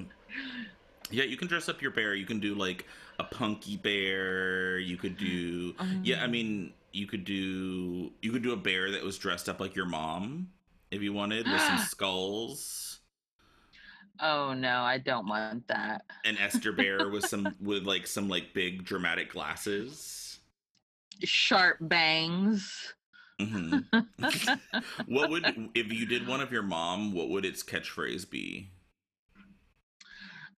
you 1.23 1.37
can 1.37 1.47
dress 1.47 1.69
up 1.69 1.81
your 1.81 1.91
bear. 1.91 2.15
You 2.15 2.25
can 2.25 2.39
do 2.39 2.55
like 2.55 2.85
a 3.19 3.23
punky 3.23 3.77
bear. 3.77 4.79
You 4.79 4.97
could 4.97 5.17
do 5.17 5.75
yeah. 6.01 6.23
I 6.23 6.27
Um, 6.27 6.27
mean, 6.27 6.73
you 6.91 7.05
could 7.07 7.25
do 7.25 8.11
you 8.21 8.31
could 8.31 8.43
do 8.43 8.53
a 8.53 8.57
bear 8.57 8.91
that 8.91 9.03
was 9.03 9.17
dressed 9.17 9.47
up 9.49 9.59
like 9.59 9.75
your 9.75 9.85
mom 9.85 10.49
if 10.91 11.01
you 11.01 11.13
wanted 11.13 11.47
with 11.47 11.61
some 11.61 11.77
skulls. 11.77 12.99
Oh 14.19 14.53
no, 14.53 14.81
I 14.83 14.97
don't 14.99 15.27
want 15.27 15.67
that. 15.67 16.05
An 16.25 16.37
Esther 16.37 16.73
bear 16.73 17.07
with 17.09 17.23
some 17.23 17.55
with 17.61 17.85
like 17.85 18.07
some 18.07 18.27
like 18.27 18.53
big 18.53 18.83
dramatic 18.83 19.31
glasses. 19.31 20.39
Sharp 21.23 21.79
bangs. 21.81 22.93
hmm 23.39 23.81
what 25.05 25.29
would 25.29 25.69
if 25.75 25.91
you 25.91 26.05
did 26.05 26.27
one 26.27 26.41
of 26.41 26.51
your 26.51 26.63
mom? 26.63 27.13
What 27.13 27.29
would 27.29 27.45
its 27.45 27.63
catchphrase 27.63 28.29
be? 28.29 28.69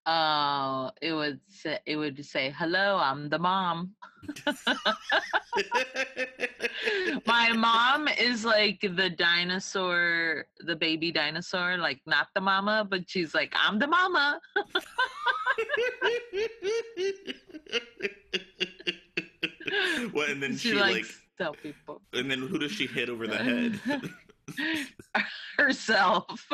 Oh, 0.08 0.92
it 1.02 1.14
would 1.14 1.40
say 1.50 1.80
it 1.86 1.98
would 1.98 2.24
say, 2.24 2.54
"Hello, 2.56 2.98
I'm 2.98 3.28
the 3.30 3.40
mom." 3.40 3.96
My 7.26 7.52
mom 7.54 8.08
is 8.08 8.46
like 8.46 8.82
the 8.82 9.10
dinosaur, 9.10 10.46
the 10.60 10.76
baby 10.76 11.12
dinosaur, 11.12 11.78
like 11.78 12.02
not 12.06 12.28
the 12.36 12.42
mama, 12.42 12.86
but 12.88 13.10
she's 13.10 13.34
like, 13.34 13.52
"I'm 13.56 13.80
the 13.80 13.88
mama." 13.88 14.40
well, 20.14 20.30
and 20.30 20.44
then 20.44 20.56
she, 20.56 20.70
she, 20.70 20.76
like, 20.76 21.06
tell 21.38 21.54
people 21.54 22.02
and 22.14 22.30
then 22.30 22.40
who 22.40 22.60
does 22.60 22.72
she 22.72 22.86
hit 22.86 23.10
over 23.10 23.26
the 23.28 23.38
head? 23.50 23.80
herself. 25.58 26.48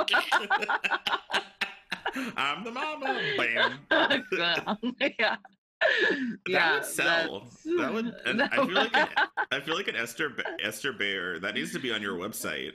I'm 2.38 2.64
the 2.64 2.72
mama. 2.72 3.20
Bam. 3.38 3.80
yeah. 5.20 5.36
That 5.82 6.38
yeah, 6.48 6.74
would 6.76 6.86
sell. 6.86 7.48
That 7.78 7.94
would. 7.94 8.14
And 8.26 8.40
that 8.40 8.54
I 8.54 8.56
feel 8.58 8.72
like 8.76 8.94
would- 8.94 9.08
an, 9.18 9.28
I 9.52 9.60
feel 9.60 9.76
like 9.76 9.88
an 9.88 9.96
Esther 9.96 10.32
Esther 10.64 10.94
Bear 10.94 11.40
that 11.40 11.56
needs 11.56 11.72
to 11.74 11.80
be 11.80 11.92
on 11.92 12.02
your 12.02 12.18
website. 12.18 12.74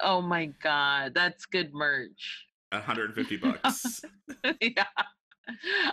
oh 0.00 0.20
my 0.20 0.46
god, 0.62 1.14
that's 1.14 1.46
good 1.46 1.72
merch. 1.72 2.46
150 2.72 3.36
bucks. 3.62 4.00
yeah. 4.60 4.84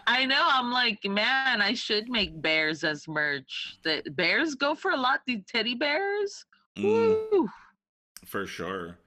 I 0.08 0.26
know. 0.26 0.42
I'm 0.48 0.72
like, 0.72 1.00
man, 1.06 1.62
I 1.62 1.74
should 1.76 2.10
make 2.10 2.42
bears 2.42 2.84
as 2.84 3.08
merch. 3.08 3.78
The 3.84 4.02
bears 4.12 4.56
go 4.56 4.74
for 4.74 4.92
a 4.92 4.98
lot. 4.98 5.20
The 5.28 5.44
teddy 5.48 5.76
bears. 5.76 6.46
Mm, 6.80 6.84
Woo. 7.32 7.50
for 8.26 8.48
sure. 8.48 8.98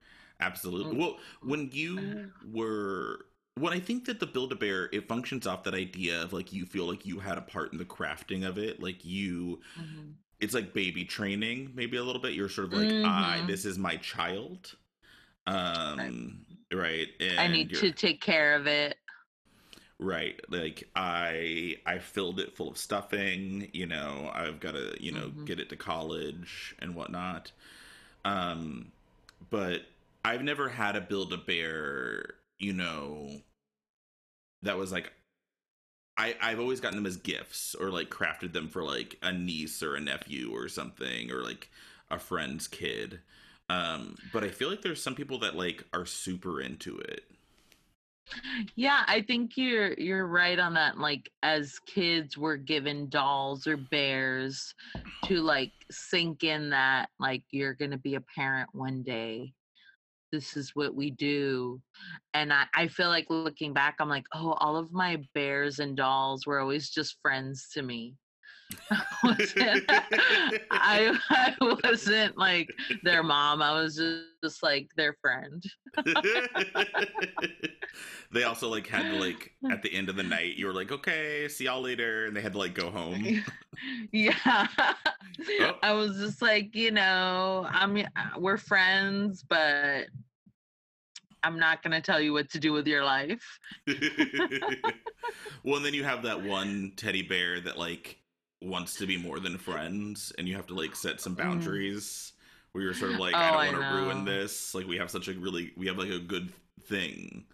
Absolutely. 0.41 0.95
Mm. 0.95 0.99
Well, 1.01 1.17
when 1.43 1.71
you 1.73 2.31
were 2.53 3.25
when 3.57 3.73
I 3.73 3.79
think 3.81 4.05
that 4.07 4.21
the 4.21 4.27
Build 4.27 4.53
a 4.53 4.57
Bear 4.57 4.89
it 4.93 5.09
functions 5.09 5.47
off 5.47 5.63
that 5.65 5.75
idea 5.75 6.23
of 6.23 6.33
like 6.33 6.53
you 6.53 6.67
feel 6.67 6.87
like 6.89 7.07
you 7.07 7.21
had 7.21 7.39
a 7.39 7.43
part 7.43 7.73
in 7.73 7.79
the 7.79 7.85
crafting 7.85 8.47
of 8.47 8.59
it, 8.59 8.81
like 8.83 9.05
you 9.05 9.61
Mhm. 9.77 10.19
it's 10.41 10.55
like 10.55 10.75
baby 10.75 11.05
training 11.05 11.73
maybe 11.75 11.97
a 11.99 12.05
little 12.05 12.23
bit. 12.23 12.35
You're 12.35 12.49
sort 12.51 12.69
of 12.69 12.75
like, 12.75 12.97
I 13.05 13.43
Mhm. 13.43 13.47
this 13.47 13.65
is 13.65 13.79
my 13.79 13.97
child. 13.99 14.77
Um 15.47 16.47
right. 16.73 17.09
And 17.21 17.39
I 17.39 17.47
need 17.49 17.75
to 17.75 17.93
take 17.93 18.21
care 18.21 18.55
of 18.57 18.67
it. 18.67 18.99
right 19.99 20.41
like 20.51 20.89
i 20.97 21.77
i 21.87 21.99
filled 21.99 22.41
it 22.41 22.57
full 22.57 22.69
of 22.69 22.77
stuffing 22.77 23.71
you 23.73 23.87
know 23.87 24.31
i've 24.35 24.59
got 24.61 24.73
to 24.73 24.97
you 25.01 25.13
know 25.13 25.31
Mhm. 25.31 25.45
get 25.45 25.61
it 25.61 25.69
to 25.69 25.77
college 25.77 26.75
and 26.81 26.95
whatnot 26.95 27.53
um 28.25 28.93
but 29.51 29.83
i've 30.25 30.43
never 30.43 30.69
had 30.69 30.97
a 30.97 31.01
build 31.01 31.33
a 31.33 31.39
bear 31.39 32.37
you 32.65 32.73
know 32.73 33.29
that 34.63 34.79
was 34.79 34.91
like 34.91 35.13
i 36.17 36.35
i've 36.41 36.59
always 36.61 36.81
gotten 36.81 36.97
them 36.97 37.07
as 37.07 37.19
gifts 37.19 37.75
or 37.75 37.91
like 37.91 38.09
crafted 38.09 38.53
them 38.55 38.69
for 38.69 38.83
like 38.83 39.19
a 39.23 39.33
niece 39.33 39.83
or 39.83 39.97
a 39.97 40.01
nephew 40.01 40.51
or 40.51 40.67
something 40.69 41.31
or 41.31 41.43
like 41.43 41.71
a 42.11 42.19
friend's 42.19 42.67
kid 42.67 43.21
um 43.69 44.17
but 44.33 44.43
i 44.43 44.49
feel 44.49 44.71
like 44.71 44.81
there's 44.83 45.03
some 45.03 45.15
people 45.15 45.39
that 45.39 45.55
like 45.55 45.85
are 45.93 46.07
super 46.07 46.61
into 46.61 46.97
it 46.99 47.25
Yeah, 48.77 49.03
I 49.07 49.23
think 49.23 49.57
you're 49.57 49.93
you're 49.95 50.27
right 50.27 50.59
on 50.59 50.75
that. 50.75 50.99
Like 50.99 51.31
as 51.43 51.79
kids, 51.87 52.37
we're 52.39 52.57
given 52.57 53.09
dolls 53.09 53.67
or 53.67 53.77
bears 53.77 54.75
to 55.25 55.41
like 55.41 55.73
sink 55.91 56.45
in 56.45 56.71
that 56.71 57.11
like 57.19 57.43
you're 57.51 57.75
gonna 57.75 57.99
be 57.99 58.15
a 58.15 58.21
parent 58.21 58.71
one 58.73 59.03
day. 59.03 59.53
This 60.35 60.57
is 60.57 60.75
what 60.75 60.97
we 60.97 61.13
do. 61.13 61.81
And 62.35 62.53
I, 62.53 62.65
I 62.75 62.89
feel 62.89 63.07
like 63.07 63.27
looking 63.31 63.73
back, 63.73 63.95
I'm 64.01 64.09
like, 64.09 64.25
oh, 64.35 64.55
all 64.55 64.77
of 64.77 64.93
my 64.93 65.23
bears 65.33 65.79
and 65.79 65.97
dolls 65.97 66.45
were 66.45 66.59
always 66.59 66.91
just 66.91 67.21
friends 67.23 67.69
to 67.75 67.83
me. 67.83 68.17
wasn't, 69.23 69.85
I, 70.73 71.17
I 71.31 71.55
wasn't 71.61 72.37
like 72.37 72.69
their 73.05 73.23
mom. 73.23 73.63
I 73.63 73.81
was 73.81 73.95
just, 73.95 74.25
just 74.43 74.61
like 74.65 74.89
their 74.97 75.17
friend. 75.23 75.63
they 78.33 78.43
also 78.43 78.69
like 78.69 78.89
had 78.89 79.13
to 79.13 79.21
like 79.21 79.53
at 79.71 79.83
the 79.83 79.95
end 79.95 80.09
of 80.09 80.17
the 80.17 80.23
night 80.25 80.57
you 80.57 80.67
were 80.67 80.73
like 80.73 80.91
okay 80.91 81.47
see 81.47 81.67
y'all 81.67 81.81
later 81.81 82.27
and 82.27 82.37
they 82.37 82.41
had 82.41 82.53
to 82.53 82.59
like 82.59 82.75
go 82.75 82.91
home 82.91 83.45
yeah. 84.13 84.67
Oh. 85.61 85.73
I 85.83 85.93
was 85.93 86.17
just 86.19 86.43
like, 86.43 86.75
you 86.75 86.91
know, 86.91 87.67
I'm 87.71 87.97
uh, 87.97 88.39
we're 88.39 88.57
friends, 88.57 89.43
but 89.43 90.07
I'm 91.45 91.59
not 91.59 91.83
going 91.83 91.93
to 91.93 92.01
tell 92.01 92.21
you 92.21 92.33
what 92.33 92.51
to 92.51 92.59
do 92.59 92.73
with 92.73 92.87
your 92.87 93.05
life. 93.05 93.59
well 95.63 95.77
and 95.77 95.85
then 95.85 95.95
you 95.95 96.05
have 96.05 96.23
that 96.23 96.43
one 96.43 96.93
teddy 96.97 97.23
bear 97.23 97.61
that 97.61 97.79
like 97.79 98.19
wants 98.63 98.97
to 98.97 99.07
be 99.07 99.17
more 99.17 99.41
than 99.41 99.59
friends 99.59 100.33
and 100.39 100.49
you 100.49 100.55
have 100.57 100.67
to 100.67 100.75
like 100.75 100.97
set 100.97 101.21
some 101.21 101.35
Mm. 101.35 101.39
boundaries 101.39 102.33
where 102.73 102.83
you're 102.83 102.95
sort 102.95 103.13
of 103.13 103.19
like 103.19 103.35
Oh, 103.35 103.39
i 103.39 103.51
don't 103.71 103.75
want 103.75 103.89
to 103.89 103.95
ruin 103.95 104.25
this 104.25 104.75
like 104.75 104.87
we 104.87 104.97
have 104.97 105.11
such 105.11 105.29
a 105.29 105.33
really 105.35 105.73
we 105.77 105.87
have 105.87 105.99
like 105.99 106.11
a 106.11 106.19
good 106.19 106.53
thing 106.87 107.45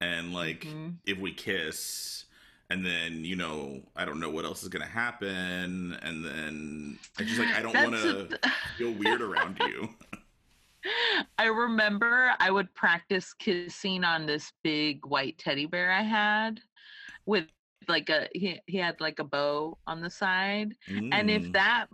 and 0.00 0.32
like 0.32 0.64
Mhm. 0.66 0.96
if 1.04 1.18
we 1.18 1.32
kiss 1.32 2.26
and 2.70 2.84
then 2.86 3.24
you 3.24 3.36
know 3.36 3.82
i 3.96 4.04
don't 4.04 4.20
know 4.20 4.30
what 4.30 4.44
else 4.44 4.62
is 4.62 4.68
gonna 4.68 4.86
happen 4.86 5.98
and 6.02 6.24
then 6.24 6.98
i 7.18 7.22
just 7.24 7.38
like 7.38 7.54
i 7.54 7.60
don't 7.62 7.74
want 7.82 7.94
to 7.94 8.38
feel 8.78 8.92
weird 8.92 9.20
around 9.22 9.58
you 9.66 9.88
I 11.38 11.46
remember 11.46 12.32
I 12.40 12.50
would 12.50 12.72
practice 12.74 13.32
kissing 13.34 14.04
on 14.04 14.26
this 14.26 14.52
big 14.64 15.04
white 15.06 15.38
teddy 15.38 15.66
bear 15.66 15.92
I 15.92 16.02
had 16.02 16.60
with 17.26 17.46
like 17.88 18.10
a 18.10 18.28
he, 18.32 18.60
he 18.66 18.78
had 18.78 19.00
like 19.00 19.18
a 19.18 19.24
bow 19.24 19.76
on 19.86 20.00
the 20.00 20.10
side 20.10 20.72
and 21.10 21.28
if 21.30 21.42
Mm. 21.42 21.52
that 21.52 21.86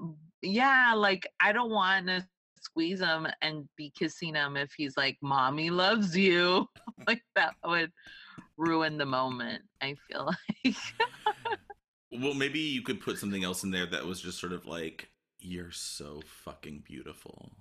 yeah 0.42 0.92
like 0.94 1.26
i 1.40 1.50
don't 1.50 1.70
want 1.70 2.06
to 2.06 2.26
squeeze 2.60 3.00
him 3.00 3.26
and 3.40 3.66
be 3.76 3.90
kissing 3.98 4.34
him 4.34 4.56
if 4.56 4.70
he's 4.76 4.96
like 4.96 5.16
mommy 5.22 5.70
loves 5.70 6.16
you. 6.16 6.66
Like 7.06 7.22
that 7.36 7.54
would 7.64 7.90
ruin 8.58 8.98
the 8.98 9.06
moment 9.06 9.62
i 9.80 9.94
feel 10.10 10.26
like. 10.64 10.76
Well 12.10 12.34
maybe 12.34 12.58
you 12.58 12.82
could 12.82 13.00
put 13.00 13.18
something 13.18 13.44
else 13.44 13.64
in 13.64 13.70
there 13.70 13.86
that 13.86 14.04
was 14.04 14.20
just 14.20 14.38
sort 14.38 14.52
of 14.52 14.66
like 14.66 15.10
you're 15.40 15.70
so 15.70 16.20
fucking 16.44 16.82
beautiful 16.86 17.52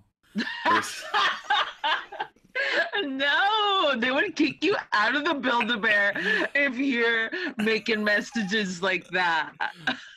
no 3.03 3.95
they 3.97 4.11
would 4.11 4.35
kick 4.35 4.63
you 4.63 4.75
out 4.93 5.15
of 5.15 5.25
the 5.25 5.33
build-a-bear 5.33 6.13
if 6.55 6.77
you're 6.77 7.29
making 7.57 8.03
messages 8.03 8.81
like 8.81 9.07
that 9.09 9.53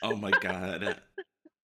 oh 0.02 0.16
my 0.16 0.30
god 0.40 1.00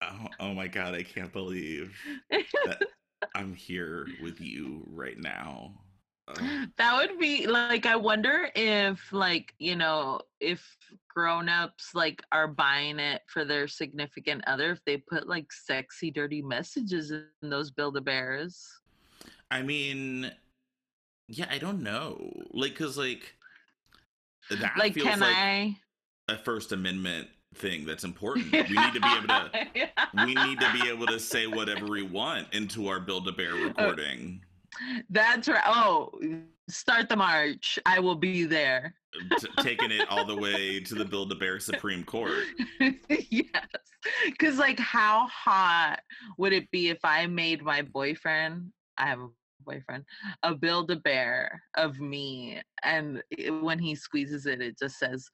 oh, 0.01 0.27
oh 0.39 0.53
my 0.53 0.67
god 0.67 0.93
i 0.93 1.03
can't 1.03 1.33
believe 1.33 1.95
that 2.29 2.81
i'm 3.35 3.53
here 3.53 4.07
with 4.21 4.39
you 4.39 4.85
right 4.91 5.17
now. 5.17 5.73
That 6.77 6.97
would 6.97 7.17
be 7.19 7.47
like 7.47 7.85
i 7.85 7.95
wonder 7.95 8.49
if 8.53 9.13
like 9.13 9.53
you 9.59 9.75
know 9.75 10.19
if 10.41 10.61
grown-ups 11.07 11.91
like 11.95 12.21
are 12.31 12.47
buying 12.47 12.99
it 12.99 13.21
for 13.27 13.45
their 13.45 13.67
significant 13.67 14.43
other 14.45 14.71
if 14.71 14.83
they 14.85 14.97
put 14.97 15.27
like 15.27 15.51
sexy 15.51 16.11
dirty 16.11 16.41
messages 16.41 17.11
in 17.11 17.49
those 17.49 17.71
build-a-bears 17.71 18.77
I 19.49 19.61
mean, 19.61 20.31
yeah, 21.27 21.45
I 21.49 21.57
don't 21.57 21.83
know. 21.83 22.31
Like, 22.51 22.75
cause 22.75 22.97
like 22.97 23.35
that 24.49 24.77
like 24.77 24.93
feels 24.93 25.07
can 25.07 25.19
like 25.19 25.35
i 25.35 25.77
a 26.29 26.37
First 26.37 26.71
Amendment 26.71 27.27
thing 27.55 27.85
that's 27.85 28.03
important. 28.03 28.51
We 28.51 28.59
need 28.59 28.93
to 28.93 28.99
be 28.99 29.15
able 29.17 29.27
to. 29.27 29.67
We 30.25 30.33
need 30.33 30.59
to 30.59 30.73
be 30.73 30.89
able 30.89 31.07
to 31.07 31.19
say 31.19 31.47
whatever 31.47 31.85
we 31.85 32.03
want 32.03 32.53
into 32.53 32.87
our 32.87 32.99
Build 32.99 33.27
a 33.27 33.31
Bear 33.31 33.53
uh, 33.53 33.67
recording. 33.67 34.41
That's 35.09 35.47
right. 35.47 35.63
Oh 35.65 36.11
start 36.69 37.07
the 37.09 37.15
march. 37.15 37.79
I 37.85 37.99
will 37.99 38.15
be 38.15 38.43
there. 38.43 38.93
T- 39.39 39.47
taking 39.61 39.89
it 39.91 40.07
all 40.09 40.25
the 40.25 40.35
way 40.35 40.79
to 40.81 40.95
the 40.95 41.05
Build 41.05 41.31
a 41.31 41.35
Bear 41.35 41.59
Supreme 41.59 42.03
Court. 42.03 42.43
yes. 43.09 43.67
Because 44.25 44.57
like 44.57 44.79
how 44.79 45.27
hot 45.27 45.99
would 46.37 46.53
it 46.53 46.69
be 46.71 46.89
if 46.89 46.99
i 47.03 47.25
made 47.25 47.61
my 47.63 47.81
boyfriend 47.81 48.71
i 48.97 49.05
have 49.07 49.19
a 49.19 49.27
boyfriend 49.65 50.05
a 50.43 50.53
build 50.55 50.91
a 50.91 50.95
bear 50.97 51.61
of 51.75 51.99
me 51.99 52.61
and 52.83 53.21
it- 53.31 53.51
when 53.51 53.79
he 53.79 53.95
squeezes 53.95 54.45
it 54.45 54.61
it 54.61 54.77
just 54.79 54.97
says 54.99 55.29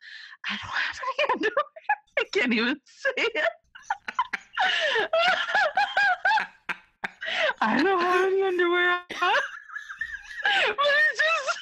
i 0.49 0.57
don't 0.61 0.71
have 0.71 0.99
any 1.19 1.33
underwear 1.33 1.65
i 2.19 2.23
can't 2.33 2.53
even 2.53 2.79
say 2.85 3.11
it 3.17 3.49
i 7.61 7.81
don't 7.81 8.01
have 8.01 8.25
any 8.27 8.41
underwear 8.43 8.91
on. 8.91 8.99
but 9.21 9.33
it's 10.77 11.19
just 11.19 11.59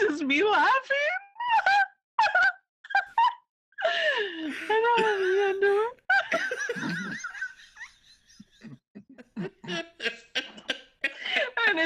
it's 0.00 0.10
just 0.10 0.24
me 0.24 0.42
laughing 0.42 1.14
I 3.86 4.80
don't 4.82 5.04
have 5.04 5.20
any 5.20 5.40
underwear. 5.50 5.90
and 11.68 11.78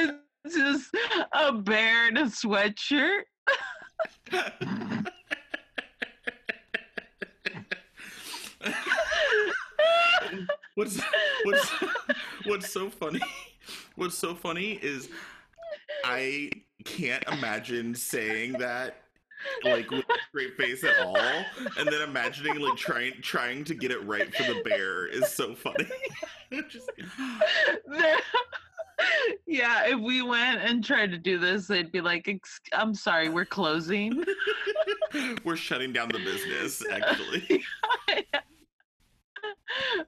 it's 0.45 0.55
just 0.55 0.95
a 1.33 1.51
bear 1.53 2.07
in 2.07 2.17
a 2.17 2.25
sweatshirt. 2.25 3.23
what's 10.79 11.01
what's 11.43 11.69
what's 12.45 12.71
so 12.71 12.89
funny? 12.89 13.19
What's 13.95 14.17
so 14.17 14.33
funny 14.33 14.79
is 14.81 15.09
I 16.05 16.51
can't 16.85 17.23
imagine 17.27 17.93
saying 17.93 18.53
that 18.53 19.01
like 19.63 19.91
with 19.91 20.05
a 20.09 20.17
straight 20.29 20.55
face 20.55 20.83
at 20.85 21.05
all, 21.05 21.17
and 21.17 21.87
then 21.87 22.01
imagining 22.01 22.59
like 22.59 22.77
trying 22.77 23.13
trying 23.21 23.65
to 23.65 23.75
get 23.75 23.91
it 23.91 24.03
right 24.05 24.33
for 24.33 24.43
the 24.43 24.61
bear 24.63 25.05
is 25.05 25.27
so 25.29 25.53
funny. 25.53 25.85
Just- 26.69 26.89
yeah, 29.45 29.87
if 29.87 29.99
we 29.99 30.21
went 30.21 30.61
and 30.61 30.83
tried 30.83 31.11
to 31.11 31.17
do 31.17 31.39
this, 31.39 31.67
they'd 31.67 31.91
be 31.91 31.99
like, 31.99 32.41
"I'm 32.71 32.93
sorry, 32.93 33.27
we're 33.27 33.45
closing." 33.45 34.23
we're 35.43 35.57
shutting 35.57 35.91
down 35.91 36.09
the 36.09 36.19
business. 36.19 36.81
Actually, 36.89 37.65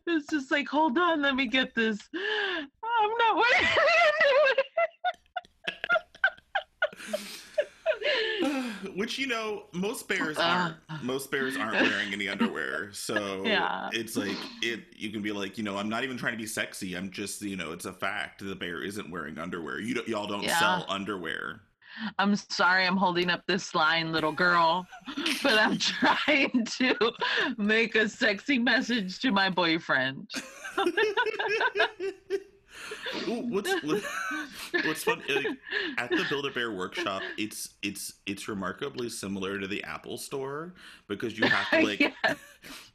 it's 0.07 0.27
just 0.27 0.51
like, 0.51 0.67
hold 0.67 0.97
on, 0.97 1.21
let 1.21 1.35
me 1.35 1.47
get 1.47 1.73
this. 1.75 1.99
I'm 2.13 3.09
not 3.17 3.35
wearing 3.35 3.67
underwear. 3.67 4.63
which 8.95 9.19
you 9.19 9.27
know 9.27 9.63
most 9.73 10.07
bears 10.07 10.37
Uh. 10.37 10.41
aren't. 10.89 11.03
Most 11.03 11.31
bears 11.31 11.55
aren't 11.57 11.73
wearing 11.81 12.13
any 12.13 12.27
underwear, 12.27 12.91
so 12.93 13.43
Yeah. 13.45 13.89
it's 13.93 14.15
like 14.17 14.37
it. 14.61 14.81
You 14.95 15.09
can 15.11 15.21
be 15.21 15.31
like, 15.31 15.57
you 15.57 15.63
know, 15.63 15.77
I'm 15.77 15.89
not 15.89 16.03
even 16.03 16.17
trying 16.17 16.33
to 16.33 16.37
be 16.37 16.45
sexy. 16.47 16.95
I'm 16.95 17.09
just, 17.11 17.41
you 17.41 17.55
know, 17.55 17.71
it's 17.71 17.85
a 17.85 17.93
fact. 17.93 18.45
The 18.45 18.55
bear 18.55 18.83
isn't 18.83 19.09
wearing 19.09 19.37
underwear. 19.37 19.79
You 19.79 19.95
don't, 19.95 20.07
y'all 20.07 20.27
don't 20.27 20.43
Yeah. 20.43 20.59
sell 20.59 20.85
underwear. 20.89 21.61
I'm 22.19 22.35
sorry 22.35 22.85
I'm 22.85 22.97
holding 22.97 23.29
up 23.29 23.45
this 23.47 23.73
line, 23.75 24.11
little 24.11 24.31
girl, 24.31 24.87
but 25.43 25.57
I'm 25.59 25.77
trying 25.77 26.65
to 26.77 26.95
make 27.57 27.95
a 27.95 28.07
sexy 28.09 28.57
message 28.59 29.19
to 29.19 29.31
my 29.31 29.49
boyfriend. 29.49 30.29
Ooh, 33.27 33.41
what's 33.49 33.71
what's 33.83 35.03
fun 35.03 35.21
like, 35.29 35.45
at 35.97 36.09
the 36.09 36.25
Build 36.29 36.45
a 36.45 36.51
Bear 36.51 36.71
workshop? 36.71 37.21
It's 37.37 37.75
it's 37.81 38.13
it's 38.25 38.47
remarkably 38.47 39.09
similar 39.09 39.59
to 39.59 39.67
the 39.67 39.83
Apple 39.83 40.17
Store 40.17 40.73
because 41.07 41.37
you 41.37 41.45
have 41.47 41.69
to 41.71 41.81
like 41.85 41.99
Yeah. 41.99 42.33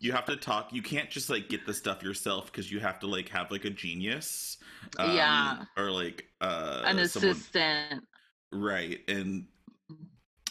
you 0.01 0.13
have 0.13 0.25
to 0.27 0.37
talk. 0.37 0.73
You 0.73 0.83
can't 0.83 1.11
just 1.11 1.29
like 1.31 1.49
get 1.49 1.67
the 1.67 1.75
stuff 1.75 2.03
yourself 2.03 2.47
because 2.47 2.73
you 2.73 2.81
have 2.81 2.99
to 3.01 3.07
like 3.07 3.29
have 3.29 3.51
like 3.51 3.65
a 3.67 3.71
genius, 3.71 4.57
um, 4.99 5.15
Yeah. 5.15 5.65
or 5.77 5.91
like 5.91 6.27
uh 6.41 6.83
An 6.87 7.07
someone- 7.09 7.31
assistant. 7.33 8.05
Right, 8.53 9.01
and 9.09 9.47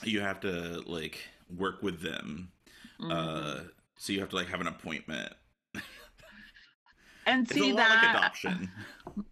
you 0.04 0.22
have 0.22 0.40
to 0.42 0.82
like 0.86 1.20
work 1.56 1.82
with 1.82 2.02
them. 2.02 2.52
Mhm. 3.00 3.12
Uh, 3.12 3.64
so 3.98 4.14
you 4.14 4.20
have 4.20 4.30
to 4.30 4.36
like 4.36 4.48
have 4.48 4.62
an 4.62 4.68
appointment. 4.68 5.34
and 7.26 7.50
see 7.52 7.72
that 7.72 7.90
like 8.04 8.16
adoption. 8.16 8.72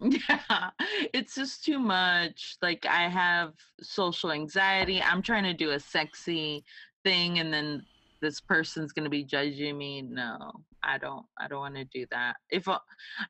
yeah 0.00 0.70
it's 1.12 1.34
just 1.34 1.64
too 1.64 1.78
much 1.78 2.56
like 2.62 2.86
i 2.86 3.08
have 3.08 3.52
social 3.80 4.32
anxiety 4.32 5.02
i'm 5.02 5.20
trying 5.22 5.44
to 5.44 5.52
do 5.52 5.70
a 5.70 5.80
sexy 5.80 6.64
thing 7.04 7.38
and 7.38 7.52
then 7.52 7.84
this 8.22 8.40
person's 8.40 8.92
going 8.92 9.04
to 9.04 9.10
be 9.10 9.22
judging 9.24 9.76
me 9.76 10.00
no 10.02 10.52
i 10.82 10.96
don't 10.96 11.26
i 11.38 11.46
don't 11.46 11.60
want 11.60 11.74
to 11.74 11.84
do 11.86 12.06
that 12.10 12.36
if 12.50 12.68
I, 12.68 12.78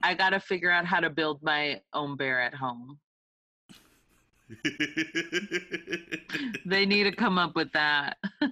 I 0.03 0.15
got 0.15 0.31
to 0.31 0.41
figure 0.41 0.71
out 0.71 0.87
how 0.87 1.01
to 1.01 1.11
build 1.11 1.43
my 1.43 1.81
own 1.93 2.17
bear 2.17 2.41
at 2.41 2.55
home 2.55 2.99
they 6.67 6.87
need 6.87 7.05
to 7.05 7.13
come 7.13 7.39
up 7.39 7.55
with 7.55 7.73
that. 7.73 8.17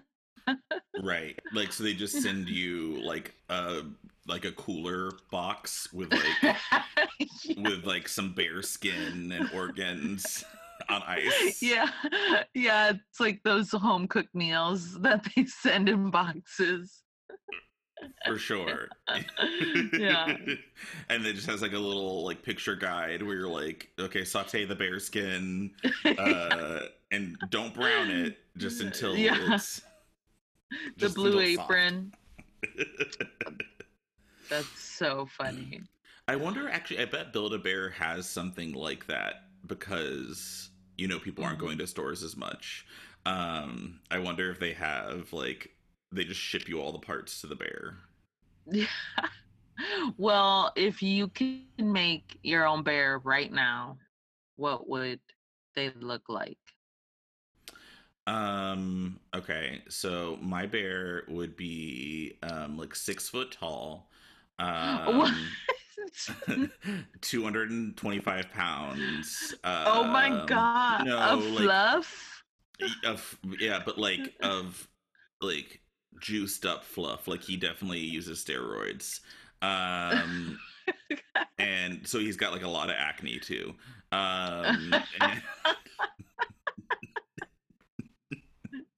Right. 1.00 1.38
Like 1.52 1.72
so 1.72 1.84
they 1.84 1.94
just 1.94 2.20
send 2.20 2.48
you 2.48 3.00
like 3.02 3.32
a 3.48 3.82
like 4.26 4.44
a 4.44 4.50
cooler 4.52 5.12
box 5.30 5.92
with 5.92 6.12
like 6.12 6.56
with 7.58 7.84
like 7.84 8.08
some 8.08 8.34
bear 8.34 8.60
skin 8.60 9.30
and 9.30 9.48
organs 9.54 10.44
on 10.88 11.00
ice. 11.06 11.62
yeah. 11.62 11.88
Yeah 12.54 12.90
it's 12.90 13.20
like 13.20 13.40
those 13.44 13.70
home 13.70 14.08
cooked 14.08 14.34
meals 14.34 15.00
that 15.00 15.24
they 15.34 15.44
send 15.44 15.88
in 15.88 16.10
boxes 16.10 17.02
for 18.26 18.38
sure. 18.38 18.88
Yeah. 19.98 20.36
and 21.08 21.26
it 21.26 21.34
just 21.34 21.46
has 21.46 21.60
like 21.62 21.72
a 21.72 21.78
little 21.78 22.24
like 22.24 22.42
picture 22.42 22.74
guide 22.74 23.22
where 23.22 23.36
you're 23.36 23.48
like, 23.48 23.90
okay, 23.98 24.24
saute 24.24 24.64
the 24.64 24.74
bear 24.74 24.98
skin, 24.98 25.70
uh, 26.18 26.80
and 27.12 27.36
don't 27.50 27.74
brown 27.74 28.10
it 28.10 28.38
just 28.56 28.80
until 28.80 29.16
Yeah. 29.16 29.54
it's 29.54 29.82
the 30.96 31.08
blue 31.10 31.40
apron 31.40 32.12
that's 34.48 34.80
so 34.80 35.26
funny 35.36 35.80
I 36.28 36.36
wonder. 36.36 36.68
Actually, 36.68 37.00
I 37.00 37.06
bet 37.06 37.32
Build 37.32 37.52
a 37.52 37.58
Bear 37.58 37.90
has 37.90 38.28
something 38.28 38.72
like 38.74 39.06
that 39.08 39.48
because 39.66 40.70
you 40.96 41.08
know 41.08 41.18
people 41.18 41.44
aren't 41.44 41.58
Mhm. 41.58 41.62
going 41.62 41.78
to 41.78 41.86
stores 41.86 42.22
as 42.22 42.36
much. 42.36 42.86
Um, 43.26 44.00
I 44.10 44.18
wonder 44.20 44.50
if 44.50 44.58
they 44.60 44.72
have 44.72 45.32
like 45.32 45.70
they 46.12 46.24
just 46.24 46.40
ship 46.40 46.68
you 46.68 46.80
all 46.80 46.92
the 46.92 46.98
parts 47.00 47.40
to 47.40 47.46
the 47.48 47.56
bear. 47.56 47.96
Yeah. 48.66 48.86
Well, 50.16 50.70
if 50.76 51.02
you 51.02 51.28
can 51.28 51.64
make 51.78 52.38
your 52.42 52.66
own 52.66 52.82
bear 52.84 53.18
right 53.24 53.50
now, 53.50 53.98
what 54.56 54.88
would 54.88 55.18
they 55.74 55.90
look 55.98 56.28
like? 56.28 56.58
Um. 58.26 59.18
Okay. 59.34 59.82
So 59.88 60.38
my 60.40 60.66
bear 60.66 61.24
would 61.28 61.56
be 61.56 62.38
um 62.42 62.78
like 62.78 62.94
six 62.94 63.28
foot 63.28 63.50
tall. 63.52 64.08
What? 64.58 65.32
Um, 66.48 66.70
two 67.20 67.42
hundred 67.42 67.70
and 67.70 67.96
twenty-five 67.96 68.50
pounds. 68.52 69.54
oh 69.64 70.04
my 70.04 70.28
um, 70.30 70.46
god! 70.46 71.06
no, 71.06 71.16
a 71.16 71.34
like- 71.34 71.58
fluff? 71.58 72.44
Of 73.04 73.38
yeah, 73.60 73.80
but 73.84 73.98
like 73.98 74.34
of 74.42 74.88
like 75.40 75.80
juiced 76.20 76.66
up 76.66 76.84
fluff. 76.84 77.28
Like 77.28 77.42
he 77.42 77.56
definitely 77.56 78.00
uses 78.00 78.44
steroids. 78.44 79.20
Um. 79.60 80.58
and 81.58 82.06
so 82.06 82.18
he's 82.18 82.36
got 82.36 82.52
like 82.52 82.64
a 82.64 82.68
lot 82.68 82.90
of 82.90 82.96
acne 82.98 83.38
too. 83.38 83.74
Um. 84.10 84.92
and- 85.20 85.42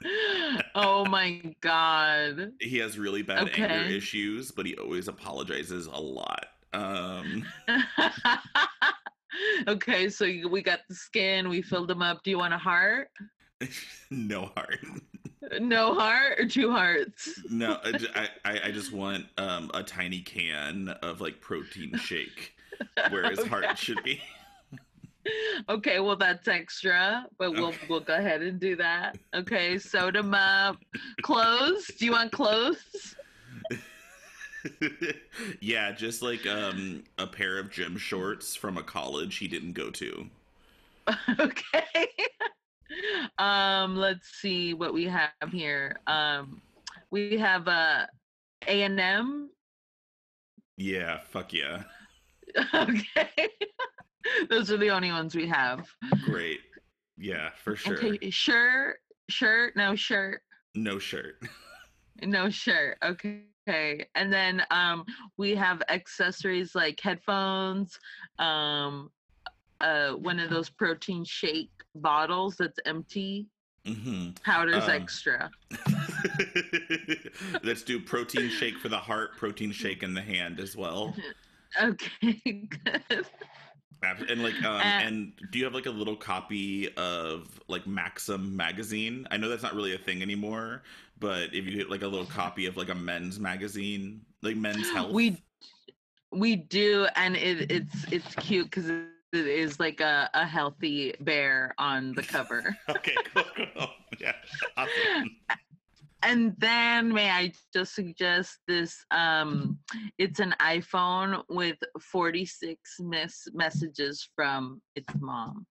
oh 0.74 1.05
my 1.07 1.40
god! 1.61 2.53
he 2.61 2.79
has 2.79 2.98
really 2.98 3.22
bad 3.22 3.50
anger 3.55 3.94
issues, 3.94 4.50
but 4.50 4.66
he 4.66 4.77
always 4.77 5.09
apologizes 5.09 5.87
a 5.87 5.98
lot. 5.98 6.46
Um, 6.72 7.44
okay, 9.68 10.09
so 10.09 10.27
we 10.50 10.62
got 10.62 10.81
the 10.88 10.94
skin. 10.94 11.48
We 11.48 11.62
filled 11.62 11.88
them 11.88 12.03
up. 12.03 12.22
Do 12.22 12.31
you 12.31 12.38
want 12.38 12.55
a 12.55 12.59
heart? 12.59 13.09
no 14.11 14.50
heart. 14.57 14.81
No 15.61 15.94
heart 15.94 16.40
or 16.40 16.48
two 16.48 16.70
hearts? 16.70 17.40
No, 17.50 17.78
I 17.85 18.28
I 18.44 18.70
just 18.70 18.92
want 18.92 19.26
um, 19.38 19.70
a 19.74 19.83
tiny 19.83 20.20
can 20.20 20.88
of 20.88 21.20
like 21.20 21.40
protein 21.40 21.96
shake 21.96 22.54
where 23.11 23.28
his 23.28 23.40
Okay. 23.40 23.48
heart 23.50 23.76
should 23.78 24.02
be. 24.02 24.22
Okay, 25.68 26.00
well 26.00 26.16
that's 26.16 26.48
extra, 26.48 27.26
but 27.38 27.52
we'll 27.52 27.68
Okay. 27.68 27.87
we'll 27.88 28.00
go 28.00 28.14
ahead 28.14 28.42
and 28.42 28.61
do 28.61 28.76
that. 28.76 29.16
Okay, 29.35 29.78
them 30.11 30.35
up. 30.35 30.76
Clothes? 31.22 31.87
Do 31.98 32.04
you 32.04 32.12
want 32.12 32.33
clothes? 32.33 33.14
yeah, 35.61 35.92
just 35.92 36.22
like 36.22 36.46
um, 36.46 37.04
a 37.18 37.26
pair 37.26 37.59
of 37.59 37.70
gym 37.70 37.96
shorts 37.96 38.54
from 38.54 38.76
a 38.76 38.83
college 38.83 39.37
he 39.37 39.48
didn't 39.48 39.72
go 39.72 39.90
to. 39.90 40.28
okay. 41.40 42.09
Um, 43.38 43.96
let's 43.96 44.28
see 44.40 44.74
what 44.74 44.92
we 44.94 45.04
have 45.07 45.30
here. 45.50 45.96
Um, 46.07 46.62
we 47.11 47.38
have 47.38 47.68
uh, 47.68 48.07
A 48.66 48.83
and 48.83 49.00
M. 49.00 49.50
Yeah, 50.76 51.18
fuck 51.20 51.52
yeah. 51.52 51.85
Okay, 52.74 53.48
those 54.50 54.70
are 54.70 54.76
the 54.76 54.90
only 54.90 55.11
ones 55.11 55.35
we 55.35 55.46
have. 55.48 55.88
Great. 56.24 56.61
Yeah, 57.16 57.50
for 57.57 57.74
sure. 57.74 57.94
Okay, 57.94 58.30
shirt, 58.30 58.98
shirt, 59.28 59.74
no 59.76 59.94
shirt. 59.96 60.42
No 60.74 60.98
shirt. 60.98 61.37
No 62.22 62.48
shirt. 62.48 62.98
Okay. 63.04 63.42
Okay. 63.68 64.07
And 64.14 64.33
then 64.33 64.62
um 64.70 65.04
we 65.37 65.54
have 65.54 65.83
accessories 65.88 66.74
like 66.74 67.00
headphones, 67.00 67.98
um 68.38 69.11
uh 69.80 70.12
one 70.12 70.38
of 70.38 70.50
those 70.50 70.68
protein 70.70 71.24
shake 71.24 71.73
bottles 71.94 72.57
that's 72.57 72.78
empty. 72.85 73.46
hmm 73.87 74.30
Powder's 74.44 74.85
Um, 74.85 74.90
extra. 74.90 75.50
Let's 77.62 77.83
do 77.83 78.00
protein 78.00 78.48
shake 78.48 78.78
for 78.78 78.88
the 78.88 78.98
heart, 78.98 79.37
protein 79.37 79.72
shake 79.72 80.02
in 80.02 80.14
the 80.14 80.22
hand 80.22 80.61
as 80.61 80.76
well. 80.76 81.14
Okay, 81.83 82.68
good. 82.85 83.26
And 84.28 84.42
like, 84.42 84.62
um, 84.64 84.76
Uh, 84.76 84.83
and 84.83 85.33
do 85.50 85.59
you 85.59 85.64
have 85.64 85.74
like 85.74 85.87
a 85.87 85.90
little 85.90 86.14
copy 86.14 86.94
of 86.94 87.61
like 87.68 87.87
Maxim 87.87 88.54
magazine? 88.57 89.26
I 89.30 89.38
know 89.38 89.48
that's 89.48 89.62
not 89.62 89.74
really 89.74 89.94
a 89.94 89.98
thing 89.98 90.22
anymore, 90.22 90.83
but 91.18 91.54
if 91.54 91.64
you 91.64 91.74
get 91.74 91.90
like 91.90 92.02
a 92.02 92.07
little 92.07 92.26
copy 92.26 92.66
of 92.66 92.76
like 92.76 92.90
a 92.90 92.94
men's 92.94 93.40
magazine, 93.40 94.24
like 94.42 94.57
Men's 94.57 94.90
Health, 94.90 95.12
We 95.12 95.42
we 96.30 96.57
do 96.57 97.07
and 97.16 97.35
it 97.37 97.70
it's 97.70 98.04
it's 98.12 98.35
cute 98.37 98.66
because 98.70 98.90
is 99.35 99.81
like 99.81 100.01
a, 100.01 100.31
a 100.35 100.44
healthy 100.44 101.14
bear 101.20 101.75
on 101.79 102.12
the 102.14 102.23
cover. 102.23 102.77
okay, 102.88 103.14
cool, 103.35 103.44
cool. 103.57 103.88
yeah, 104.20 104.33
awesome. 104.77 105.31
and 106.23 106.55
then 106.59 107.12
may 107.12 107.31
I 107.31 107.53
just 107.73 107.94
suggest 107.94 108.59
this? 108.66 109.05
Um, 109.11 109.79
it's 110.18 110.40
an 110.40 110.55
iPhone 110.61 111.42
with 111.49 111.79
46 112.01 112.81
miss 113.01 113.49
messages 113.53 114.29
from 114.35 114.81
its 114.97 115.09
mom. 115.20 115.66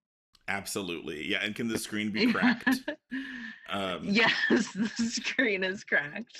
Absolutely, 0.48 1.26
yeah. 1.26 1.40
And 1.42 1.56
can 1.56 1.68
the 1.68 1.78
screen 1.80 2.12
be 2.12 2.26
cracked? 2.34 2.82
Um, 3.70 4.02
yes, 4.04 4.34
the 4.50 4.90
screen 4.98 5.64
is 5.64 5.84
cracked. 5.84 6.38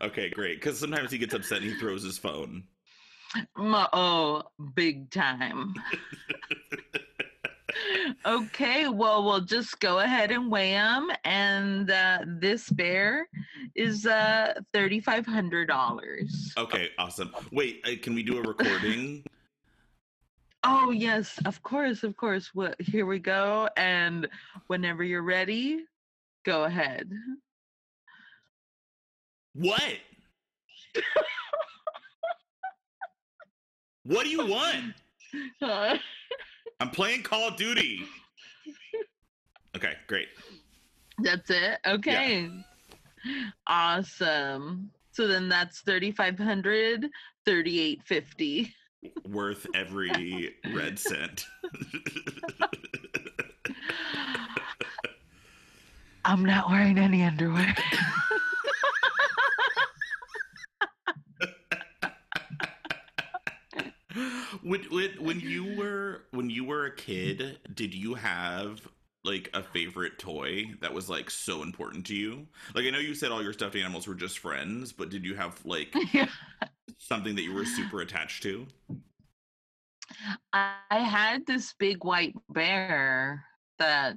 Okay, 0.00 0.30
great. 0.30 0.60
Because 0.60 0.78
sometimes 0.78 1.10
he 1.12 1.18
gets 1.18 1.34
upset 1.34 1.58
and 1.58 1.70
he 1.70 1.74
throws 1.74 2.02
his 2.02 2.18
phone. 2.18 2.64
Oh, 3.56 4.42
big 4.74 5.10
time. 5.10 5.74
okay, 8.26 8.88
well, 8.88 9.24
we'll 9.24 9.40
just 9.40 9.80
go 9.80 10.00
ahead 10.00 10.30
and 10.30 10.50
weigh 10.50 10.72
them. 10.72 11.10
And 11.24 11.90
uh, 11.90 12.18
this 12.26 12.68
bear 12.70 13.28
is 13.74 14.06
uh, 14.06 14.54
$3,500. 14.74 16.28
Okay, 16.56 16.90
awesome. 16.98 17.32
Wait, 17.52 17.82
uh, 17.86 17.90
can 18.02 18.14
we 18.14 18.22
do 18.22 18.38
a 18.38 18.42
recording? 18.42 19.24
Oh 20.68 20.90
yes, 20.90 21.38
of 21.44 21.62
course, 21.62 22.02
of 22.02 22.16
course. 22.16 22.50
What 22.52 22.74
here 22.80 23.06
we 23.06 23.20
go. 23.20 23.68
And 23.76 24.26
whenever 24.66 25.04
you're 25.04 25.22
ready, 25.22 25.84
go 26.44 26.64
ahead. 26.64 27.08
what? 29.54 29.94
what 34.06 34.24
do 34.24 34.30
you 34.30 34.46
want? 34.46 34.94
I'm 36.80 36.90
playing 36.90 37.22
Call 37.22 37.48
of 37.48 37.56
Duty. 37.56 38.00
Okay, 39.76 39.92
great. 40.06 40.28
that's 41.18 41.50
it. 41.50 41.78
Okay. 41.86 42.48
Awesome. 43.66 44.90
So 45.12 45.26
then 45.26 45.48
that's 45.48 45.80
3500 45.80 47.08
3850 47.44 48.74
Worth 49.28 49.66
every 49.74 50.54
red 50.74 50.98
cent. 50.98 51.46
I'm 56.24 56.44
not 56.44 56.68
wearing 56.70 56.98
any 56.98 57.22
underwear. 57.22 57.74
when, 64.66 64.82
when 64.90 65.10
when 65.22 65.40
you 65.40 65.64
were 65.64 66.22
when 66.32 66.50
you 66.50 66.64
were 66.64 66.86
a 66.86 66.94
kid, 66.94 67.58
did 67.74 67.94
you 67.94 68.14
have 68.14 68.86
like 69.24 69.50
a 69.54 69.62
favorite 69.62 70.18
toy 70.18 70.66
that 70.80 70.92
was 70.92 71.08
like 71.10 71.30
so 71.30 71.62
important 71.62 72.06
to 72.06 72.14
you? 72.14 72.46
Like 72.74 72.84
I 72.86 72.90
know 72.90 72.98
you 72.98 73.14
said 73.14 73.32
all 73.32 73.42
your 73.42 73.52
stuffed 73.52 73.76
animals 73.76 74.06
were 74.06 74.14
just 74.14 74.38
friends, 74.38 74.92
but 74.92 75.10
did 75.10 75.24
you 75.24 75.34
have 75.36 75.64
like 75.64 76.00
Yeah. 76.14 76.28
something 76.98 77.34
that 77.36 77.42
you 77.42 77.52
were 77.52 77.64
super 77.64 78.00
attached 78.00 78.42
to? 78.44 78.66
I 80.52 80.74
I 80.90 81.00
had 81.00 81.46
this 81.46 81.74
big 81.78 82.04
white 82.04 82.34
bear 82.48 83.44
that 83.78 84.16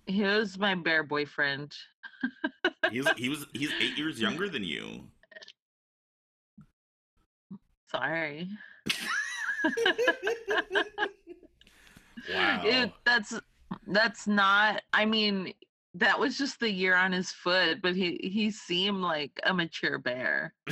He 0.06 0.22
was 0.24 0.60
my 0.60 0.76
bear 0.76 1.04
boyfriend. 1.04 1.74
He's 2.92 3.10
he 3.18 3.30
was 3.30 3.48
he's 3.54 3.72
eight 3.80 3.98
years 3.98 4.22
younger 4.26 4.48
than 4.48 4.64
you. 4.64 5.08
Sorry. 7.92 8.48
Wow. 12.34 12.62
It, 12.64 12.92
that's 13.20 13.42
that's 13.88 14.28
not 14.28 14.82
I 14.94 15.06
mean 15.06 15.54
that 15.96 16.20
was 16.20 16.38
just 16.38 16.60
the 16.60 16.70
year 16.70 16.96
on 16.96 17.12
his 17.12 17.32
foot, 17.32 17.82
but 17.82 17.96
he 17.96 18.20
he 18.22 18.52
seemed 18.52 19.02
like 19.02 19.40
a 19.44 19.54
mature 19.54 19.98
bear. 19.98 20.54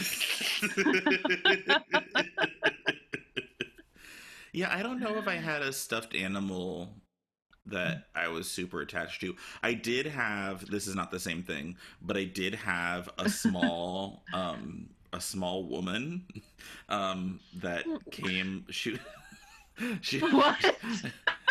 yeah, 4.53 4.73
I 4.73 4.83
don't 4.83 4.99
know 4.99 5.17
if 5.17 5.27
I 5.27 5.36
had 5.43 5.62
a 5.63 5.73
stuffed 5.73 6.15
animal 6.15 6.89
that 7.65 8.07
I 8.15 8.27
was 8.29 8.49
super 8.49 8.81
attached 8.81 9.21
to. 9.21 9.36
I 9.63 9.73
did 9.73 10.05
have 10.05 10.69
this 10.69 10.88
is 10.88 10.95
not 10.95 11.12
the 11.12 11.19
same 11.19 11.43
thing, 11.43 11.77
but 12.01 12.15
I 12.15 12.23
did 12.25 12.55
have 12.55 13.10
a 13.17 13.27
small 13.27 14.23
um 14.33 14.89
a 15.13 15.19
small 15.19 15.63
woman 15.63 16.25
um 16.89 17.39
that 17.55 17.86
came 18.12 18.65
she 18.69 18.99
she 20.01 20.19
What? 20.19 20.77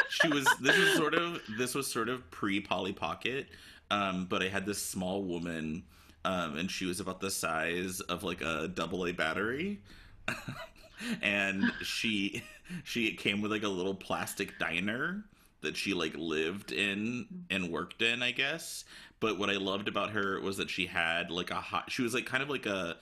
She 0.08 0.28
was 0.28 0.46
this 0.60 0.76
is 0.76 0.96
sort 0.96 1.14
of 1.14 1.40
this 1.58 1.74
was 1.74 1.86
sort 1.86 2.08
of 2.08 2.28
pre 2.30 2.60
Polly 2.60 2.92
Pocket, 2.92 3.48
um, 3.90 4.26
but 4.26 4.42
I 4.42 4.48
had 4.48 4.66
this 4.66 4.82
small 4.82 5.22
woman, 5.22 5.82
um, 6.24 6.56
and 6.56 6.70
she 6.70 6.86
was 6.86 7.00
about 7.00 7.20
the 7.20 7.30
size 7.30 8.00
of 8.00 8.22
like 8.22 8.40
a 8.42 8.68
double 8.68 9.06
A 9.06 9.12
battery, 9.12 9.80
and 11.22 11.72
she 11.82 12.42
she 12.84 13.14
came 13.14 13.40
with 13.40 13.50
like 13.50 13.62
a 13.62 13.68
little 13.68 13.94
plastic 13.94 14.58
diner 14.58 15.24
that 15.62 15.76
she 15.76 15.94
like 15.94 16.14
lived 16.16 16.72
in 16.72 17.26
and 17.50 17.70
worked 17.70 18.02
in, 18.02 18.22
I 18.22 18.30
guess. 18.30 18.84
But 19.18 19.38
what 19.38 19.50
I 19.50 19.54
loved 19.54 19.88
about 19.88 20.10
her 20.10 20.40
was 20.40 20.58
that 20.58 20.70
she 20.70 20.86
had 20.86 21.30
like 21.30 21.50
a 21.50 21.56
hot. 21.56 21.90
She 21.90 22.02
was 22.02 22.14
like 22.14 22.26
kind 22.26 22.42
of 22.42 22.50
like 22.50 22.66
a 22.66 22.96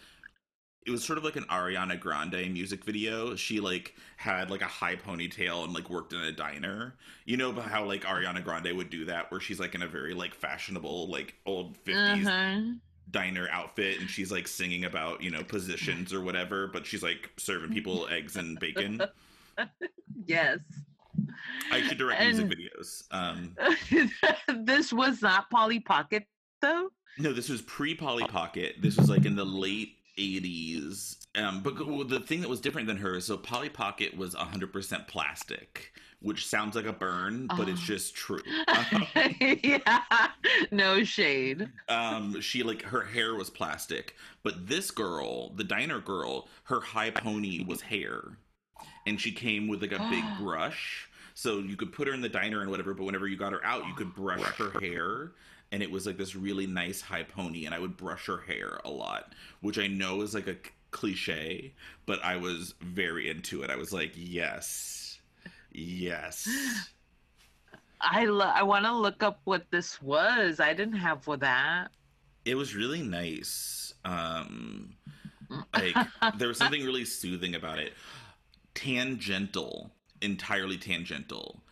it 0.86 0.90
was 0.90 1.02
sort 1.04 1.16
of 1.18 1.24
like 1.24 1.36
an 1.36 1.44
Ariana 1.44 1.98
Grande 1.98 2.52
music 2.52 2.84
video. 2.84 3.34
She 3.36 3.58
like 3.60 3.94
had 4.16 4.50
like 4.50 4.60
a 4.62 4.66
high 4.66 4.96
ponytail 4.96 5.64
and 5.64 5.72
like 5.72 5.88
worked 5.88 6.12
in 6.12 6.20
a 6.20 6.32
diner. 6.32 6.94
You 7.24 7.36
know 7.38 7.52
how 7.52 7.84
like 7.84 8.02
Ariana 8.04 8.44
Grande 8.44 8.76
would 8.76 8.90
do 8.90 9.04
that, 9.06 9.30
where 9.30 9.40
she's 9.40 9.58
like 9.60 9.74
in 9.74 9.82
a 9.82 9.86
very 9.88 10.12
like 10.14 10.34
fashionable 10.34 11.08
like 11.10 11.34
old 11.46 11.82
50s 11.84 12.26
Uh-huh. 12.26 12.60
diner 13.10 13.48
outfit, 13.50 14.00
and 14.00 14.10
she's 14.10 14.30
like 14.30 14.46
singing 14.46 14.84
about 14.84 15.22
you 15.22 15.30
know 15.30 15.42
positions 15.42 16.12
or 16.12 16.20
whatever, 16.20 16.66
but 16.66 16.84
she's 16.86 17.02
like 17.02 17.30
serving 17.38 17.72
people 17.72 18.06
eggs 18.10 18.36
and 18.36 18.58
bacon. 18.60 19.00
Yes. 20.26 20.58
I 21.70 21.80
should 21.82 21.96
direct 21.98 22.20
And- 22.20 22.36
music 22.36 22.58
videos. 22.58 23.04
Um, 23.10 23.54
this 24.64 24.92
was 24.92 25.22
not 25.22 25.48
Polly 25.48 25.80
Pocket 25.80 26.24
though. 26.60 26.88
No, 27.18 27.32
this 27.32 27.48
was 27.48 27.62
pre 27.62 27.94
Polly 27.94 28.24
Pocket. 28.26 28.76
This 28.80 28.96
was 28.96 29.08
like 29.08 29.24
in 29.24 29.36
the 29.36 29.44
late 29.44 29.96
80s. 30.18 31.16
Um, 31.36 31.62
but 31.62 31.76
the 32.08 32.20
thing 32.20 32.40
that 32.42 32.48
was 32.48 32.60
different 32.60 32.86
than 32.86 32.96
her, 32.98 33.20
so 33.20 33.36
Polly 33.36 33.68
Pocket 33.68 34.16
was 34.16 34.34
100% 34.34 35.08
plastic, 35.08 35.92
which 36.20 36.46
sounds 36.46 36.76
like 36.76 36.86
a 36.86 36.92
burn, 36.92 37.48
but 37.48 37.68
it's 37.68 37.80
Oh. 37.80 37.84
just 37.84 38.14
true. 38.14 38.40
yeah. 39.40 40.28
No 40.70 41.02
shade. 41.04 41.68
um, 41.88 42.40
she 42.40 42.62
like 42.62 42.82
her 42.82 43.02
hair 43.02 43.34
was 43.34 43.50
plastic, 43.50 44.14
but 44.42 44.66
this 44.68 44.90
girl, 44.90 45.50
the 45.54 45.64
diner 45.64 45.98
girl, 46.00 46.48
her 46.64 46.80
high 46.80 47.10
pony 47.10 47.64
was 47.64 47.80
hair, 47.80 48.38
and 49.06 49.20
she 49.20 49.32
came 49.32 49.66
with 49.68 49.82
like 49.82 49.92
a 49.92 50.08
big 50.10 50.24
brush, 50.40 51.08
so 51.34 51.58
you 51.58 51.76
could 51.76 51.92
put 51.92 52.06
her 52.06 52.14
in 52.14 52.20
the 52.20 52.28
diner 52.28 52.60
and 52.60 52.70
whatever. 52.70 52.94
But 52.94 53.04
whenever 53.04 53.26
you 53.26 53.36
got 53.36 53.52
her 53.52 53.64
out, 53.64 53.86
you 53.88 53.94
could 53.94 54.14
brush 54.14 54.40
her 54.56 54.78
hair, 54.80 55.32
and 55.74 55.82
it 55.82 55.90
was 55.90 56.06
like 56.06 56.16
this 56.16 56.36
really 56.36 56.68
nice 56.68 57.00
high 57.00 57.24
pony, 57.24 57.66
and 57.66 57.74
I 57.74 57.80
would 57.80 57.96
brush 57.96 58.26
her 58.26 58.38
hair 58.38 58.78
a 58.84 58.90
lot, 58.90 59.32
which 59.60 59.76
I 59.76 59.88
know 59.88 60.20
is 60.20 60.32
like 60.32 60.46
a 60.46 60.54
cliche, 60.92 61.74
but 62.06 62.24
I 62.24 62.36
was 62.36 62.76
very 62.80 63.28
into 63.28 63.64
it. 63.64 63.70
I 63.70 63.74
was 63.74 63.92
like, 63.92 64.12
yes, 64.14 65.18
yes. 65.72 66.48
I 68.00 68.26
lo- 68.26 68.52
I 68.54 68.62
want 68.62 68.84
to 68.84 68.94
look 68.94 69.24
up 69.24 69.40
what 69.42 69.68
this 69.72 70.00
was. 70.00 70.60
I 70.60 70.74
didn't 70.74 70.94
have 70.94 71.24
for 71.24 71.36
that. 71.38 71.88
It 72.44 72.54
was 72.54 72.76
really 72.76 73.02
nice. 73.02 73.94
Um, 74.04 74.94
like 75.72 75.96
there 76.38 76.46
was 76.46 76.56
something 76.58 76.84
really 76.84 77.04
soothing 77.04 77.56
about 77.56 77.80
it. 77.80 77.94
Tangential, 78.74 79.90
entirely 80.22 80.78
tangential. 80.78 81.63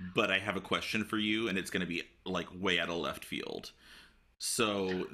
But 0.00 0.30
I 0.30 0.38
have 0.38 0.56
a 0.56 0.60
question 0.60 1.04
for 1.04 1.18
you, 1.18 1.48
and 1.48 1.58
it's 1.58 1.70
going 1.70 1.80
to 1.80 1.86
be 1.86 2.02
like 2.24 2.48
way 2.54 2.78
out 2.80 2.88
of 2.88 2.96
left 2.96 3.24
field. 3.24 3.72
So, 4.38 5.08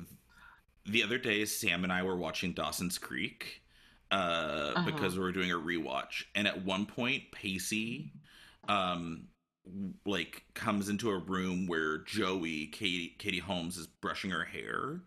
the 0.87 1.03
other 1.03 1.19
day, 1.19 1.45
Sam 1.47 1.85
and 1.85 1.93
I 1.93 2.03
were 2.03 2.17
watching 2.17 2.53
Dawson's 2.53 2.99
Creek 2.99 3.63
uh, 4.11 4.75
Uh-huh. 4.77 4.85
because 4.85 5.17
we 5.17 5.25
were 5.25 5.33
doing 5.33 5.51
a 5.51 5.55
rewatch, 5.57 6.25
and 6.35 6.47
at 6.47 6.65
one 6.65 6.87
point, 6.87 7.33
Pacey, 7.33 8.13
um, 8.69 9.29
like 10.05 10.45
comes 10.55 10.89
into 10.89 11.11
a 11.11 11.19
room 11.19 11.67
where 11.67 11.99
Joey, 11.99 12.67
Katie, 12.69 13.15
Katie 13.19 13.39
Holmes, 13.39 13.77
is 13.79 13.87
brushing 13.87 14.31
her 14.31 14.45
hair, 14.45 15.03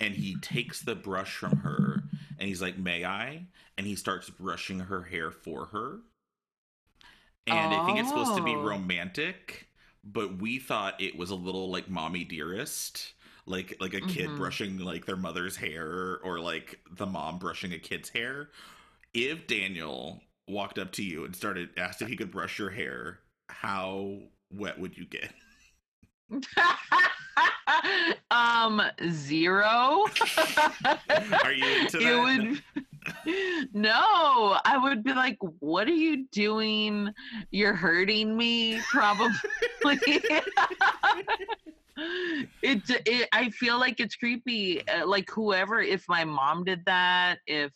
and 0.00 0.14
he 0.14 0.36
takes 0.40 0.80
the 0.82 0.94
brush 0.94 1.36
from 1.36 1.58
her, 1.58 2.04
and 2.38 2.48
he's 2.48 2.62
like, 2.62 2.78
"May 2.78 3.04
I?" 3.04 3.46
And 3.76 3.86
he 3.86 3.96
starts 3.96 4.30
brushing 4.30 4.80
her 4.80 5.02
hair 5.04 5.30
for 5.30 5.66
her. 5.66 6.00
And 7.48 7.74
I 7.74 7.80
think 7.80 7.98
it's 7.98 8.08
supposed 8.08 8.34
to 8.34 8.40
be 8.42 8.56
Oh. 8.56 8.56
romantic, 8.56 9.68
but 10.04 10.38
we 10.38 10.58
thought 10.58 11.00
it 11.00 11.16
was 11.16 11.30
a 11.30 11.34
little 11.34 11.70
like 11.70 11.88
mommy 11.88 12.24
dearest, 12.24 13.14
like 13.46 13.76
like 13.80 13.94
a 13.94 14.00
kid 14.00 14.34
Mhm. 14.34 14.36
brushing 14.36 14.78
like 14.78 15.06
their 15.06 15.16
mother's 15.16 15.56
hair 15.56 16.18
or 16.22 16.40
like 16.40 16.80
the 16.90 17.06
mom 17.06 17.38
brushing 17.38 17.72
a 17.72 17.78
kid's 17.78 18.10
hair. 18.10 18.50
If 19.14 19.46
Daniel 19.46 20.22
walked 20.48 20.78
up 20.78 20.92
to 20.92 21.04
you 21.04 21.24
and 21.24 21.36
started 21.36 21.70
asked 21.78 22.02
if 22.02 22.08
he 22.08 22.16
could 22.16 22.30
brush 22.32 22.58
your 22.58 22.70
hair, 22.70 23.20
how 23.48 24.20
wet 24.50 24.78
would 24.78 24.96
you 24.98 25.06
get? 25.06 25.32
um, 28.30 28.82
zero. 29.10 30.04
Are 31.44 31.52
you 31.52 31.72
into 31.72 32.00
it 32.00 32.02
that? 32.02 32.30
would 32.36 32.62
no 33.72 34.58
i 34.64 34.78
would 34.80 35.02
be 35.02 35.12
like 35.12 35.38
what 35.60 35.88
are 35.88 35.92
you 35.92 36.26
doing? 36.32 37.12
You're 37.50 37.74
hurting 37.74 38.36
me 38.36 38.80
probably. 38.90 39.34
It, 42.62 42.82
it 42.88 43.28
i 43.32 43.50
feel 43.50 43.76
like 43.76 43.98
it's 43.98 44.14
creepy 44.14 44.86
uh, 44.86 45.04
like 45.04 45.28
whoever 45.30 45.80
if 45.80 46.04
my 46.08 46.24
mom 46.24 46.62
did 46.62 46.84
that 46.86 47.38
if 47.48 47.72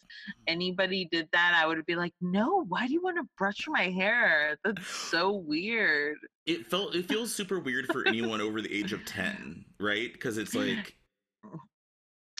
anybody 0.46 1.08
did 1.10 1.28
that 1.32 1.60
i 1.60 1.66
would 1.66 1.84
be 1.86 1.96
like 1.96 2.12
no 2.20 2.62
why 2.68 2.86
do 2.86 2.92
you 2.92 3.02
want 3.02 3.16
to 3.16 3.24
brush 3.36 3.66
my 3.68 3.90
hair? 3.90 4.56
That's 4.64 4.86
so 4.86 5.32
weird. 5.32 6.18
It 6.46 6.66
felt 6.66 6.94
it 6.94 7.08
feels 7.08 7.34
super 7.34 7.60
weird 7.60 7.86
for 7.92 8.06
anyone 8.06 8.40
over 8.40 8.60
the 8.60 8.72
age 8.72 8.92
of 8.92 9.04
10, 9.04 9.64
right? 9.80 10.18
Cuz 10.18 10.38
it's 10.38 10.54
like 10.54 10.96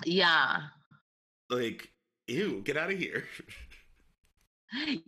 yeah. 0.04 0.68
Like 1.50 1.91
ew, 2.26 2.60
get 2.64 2.76
out 2.76 2.92
of 2.92 2.98
here. 2.98 3.24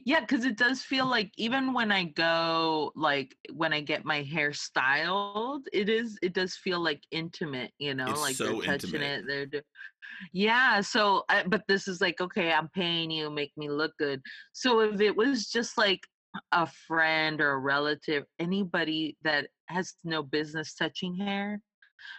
Yeah, 0.05 0.20
because 0.20 0.44
it 0.44 0.59
does 0.59 0.83
feel 0.83 1.07
like 1.07 1.33
even 1.38 1.72
when 1.72 1.90
I 1.90 2.05
go, 2.05 2.92
like 2.94 3.35
when 3.55 3.72
I 3.72 3.81
get 3.81 4.05
my 4.05 4.22
hair 4.22 4.53
styled, 4.53 5.66
it 5.72 5.88
is 5.88 6.18
it 6.20 6.35
does 6.35 6.55
feel 6.55 6.81
like 6.81 7.03
intimate, 7.11 7.72
you 7.79 7.94
know, 7.94 8.11
It's 8.11 8.20
like 8.20 8.37
so 8.37 8.44
they're 8.44 8.62
touching 8.62 8.94
intimate. 8.94 9.20
it. 9.20 9.24
They're 9.27 9.46
do- 9.46 9.62
yeah. 10.33 10.81
So, 10.83 11.24
I, 11.31 11.44
but 11.44 11.62
this 11.66 11.88
is 11.88 12.00
like, 12.03 12.20
okay, 12.20 12.53
I'm 12.53 12.68
paying 12.74 13.11
you, 13.11 13.31
make 13.31 13.53
me 13.57 13.70
look 13.70 13.92
good. 13.98 14.20
So 14.53 14.81
if 14.81 15.00
it 15.00 15.16
was 15.16 15.48
just 15.50 15.79
like 15.79 16.00
a 16.53 16.66
friend 16.87 17.40
or 17.40 17.53
a 17.53 17.59
relative, 17.59 18.24
anybody 18.38 19.16
that 19.24 19.48
has 19.68 19.94
no 20.05 20.22
business 20.22 20.74
touching 20.74 21.16
hair, 21.16 21.61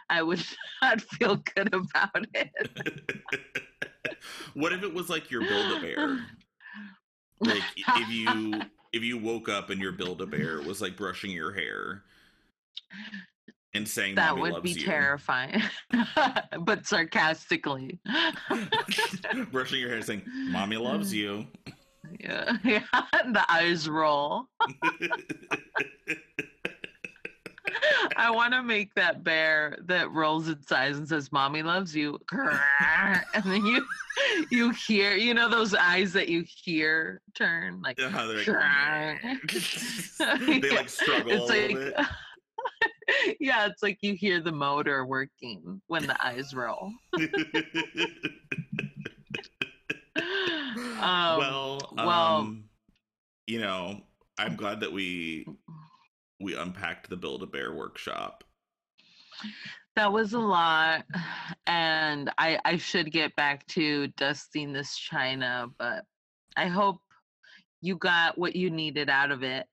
I 0.10 0.24
would 0.24 0.44
not 0.82 1.02
feel 1.02 1.44
good 1.56 1.74
about 1.74 2.26
it. 2.34 3.62
what 4.54 4.74
if 4.74 4.84
it 4.84 4.94
was 4.94 5.10
like 5.10 5.32
your 5.32 5.42
build 5.42 5.78
a 5.78 5.82
bear? 5.82 6.20
Like 7.42 7.64
if 7.76 8.10
you 8.10 8.62
if 8.94 9.04
you 9.04 9.18
woke 9.18 9.50
up 9.50 9.70
and 9.70 9.82
your 9.82 9.92
build 9.92 10.22
a 10.22 10.26
bear 10.26 10.62
was 10.62 10.82
like 10.82 10.96
brushing 10.96 11.32
your 11.32 11.52
hair 11.52 12.04
and 13.74 13.86
saying 13.86 14.16
that 14.16 14.38
would 14.38 14.54
loves 14.54 14.64
be 14.64 14.72
you. 14.72 14.86
terrifying, 14.86 15.62
but 16.62 16.88
sarcastically. 16.88 18.00
brushing 19.52 19.82
your 19.82 19.90
hair 19.90 20.02
saying 20.02 20.22
Mommy 20.50 20.78
loves 20.78 21.14
you. 21.14 21.46
Yeah, 22.22 22.56
yeah. 22.64 22.84
The 23.12 23.44
eyes 23.50 23.90
roll. 23.90 24.46
I 28.18 28.32
want 28.32 28.54
to 28.54 28.64
make 28.64 28.94
that 28.96 29.24
bear 29.24 29.78
that 29.86 30.12
rolls 30.12 30.48
its 30.48 30.72
eyes 30.72 30.98
and 30.98 31.08
says, 31.08 31.32
"Mommy 31.32 31.62
loves 31.64 31.96
you," 31.96 32.20
and 32.32 33.44
then 33.44 33.66
you 33.66 33.86
you 34.52 34.72
hear, 34.72 35.16
you 35.16 35.34
know, 35.34 35.50
those 35.50 35.74
eyes 35.74 36.14
that 36.14 36.30
you 36.30 36.46
hear 36.64 37.22
turn 37.36 37.82
like. 37.82 38.00
Yeah, 38.00 38.26
like, 38.26 38.46
they 40.62 40.70
like 40.72 40.90
struggle 40.90 41.32
It's 41.32 41.50
a 41.50 41.54
little 41.54 41.82
like- 41.82 41.96
bit. 41.98 42.06
yeah, 43.40 43.68
it's 43.68 43.84
like 43.84 44.00
you 44.02 44.16
hear 44.16 44.42
the 44.42 44.52
motor 44.52 45.06
working 45.06 45.80
when 45.88 46.08
the 46.08 46.26
eyes 46.26 46.54
roll. 46.56 46.92
Um, 50.18 51.38
well, 51.38 51.94
well- 51.98 52.10
um, 52.10 52.64
you 53.48 53.60
know, 53.60 54.02
I'm 54.40 54.56
glad 54.56 54.80
that 54.80 54.92
we 54.92 55.46
we 56.40 56.56
unpacked 56.56 57.10
the 57.10 57.18
Build 57.18 57.44
a 57.44 57.48
Bear 57.48 57.74
workshop. 57.74 58.44
That 59.96 60.12
was 60.12 60.34
a 60.34 60.40
lot, 60.40 61.06
and 61.68 62.30
I 62.38 62.60
I 62.66 62.78
should 62.78 63.12
get 63.12 63.36
back 63.36 63.66
to 63.68 64.08
dusting 64.08 64.74
this 64.74 64.98
china, 64.98 65.68
but 65.78 66.04
I 66.58 66.68
hope 66.68 66.98
you 67.82 67.98
got 67.98 68.38
what 68.38 68.56
you 68.56 68.70
needed 68.70 69.10
out 69.10 69.32
of 69.32 69.44
it. 69.44 69.68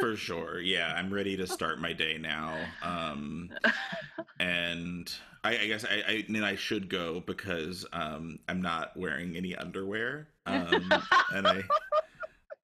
For 0.00 0.16
sure. 0.16 0.60
Yeah, 0.60 0.92
I'm 0.94 1.12
ready 1.12 1.36
to 1.36 1.46
start 1.46 1.80
my 1.80 1.92
day 1.92 2.18
now. 2.18 2.56
Um 2.82 3.50
and 4.40 5.12
I, 5.44 5.58
I 5.58 5.66
guess 5.66 5.84
I, 5.84 6.02
I 6.06 6.24
then 6.28 6.44
I 6.44 6.56
should 6.56 6.88
go 6.88 7.20
because 7.20 7.86
um 7.92 8.38
I'm 8.48 8.62
not 8.62 8.96
wearing 8.96 9.36
any 9.36 9.54
underwear. 9.54 10.28
Um 10.46 10.92
and 11.32 11.46
I 11.46 11.62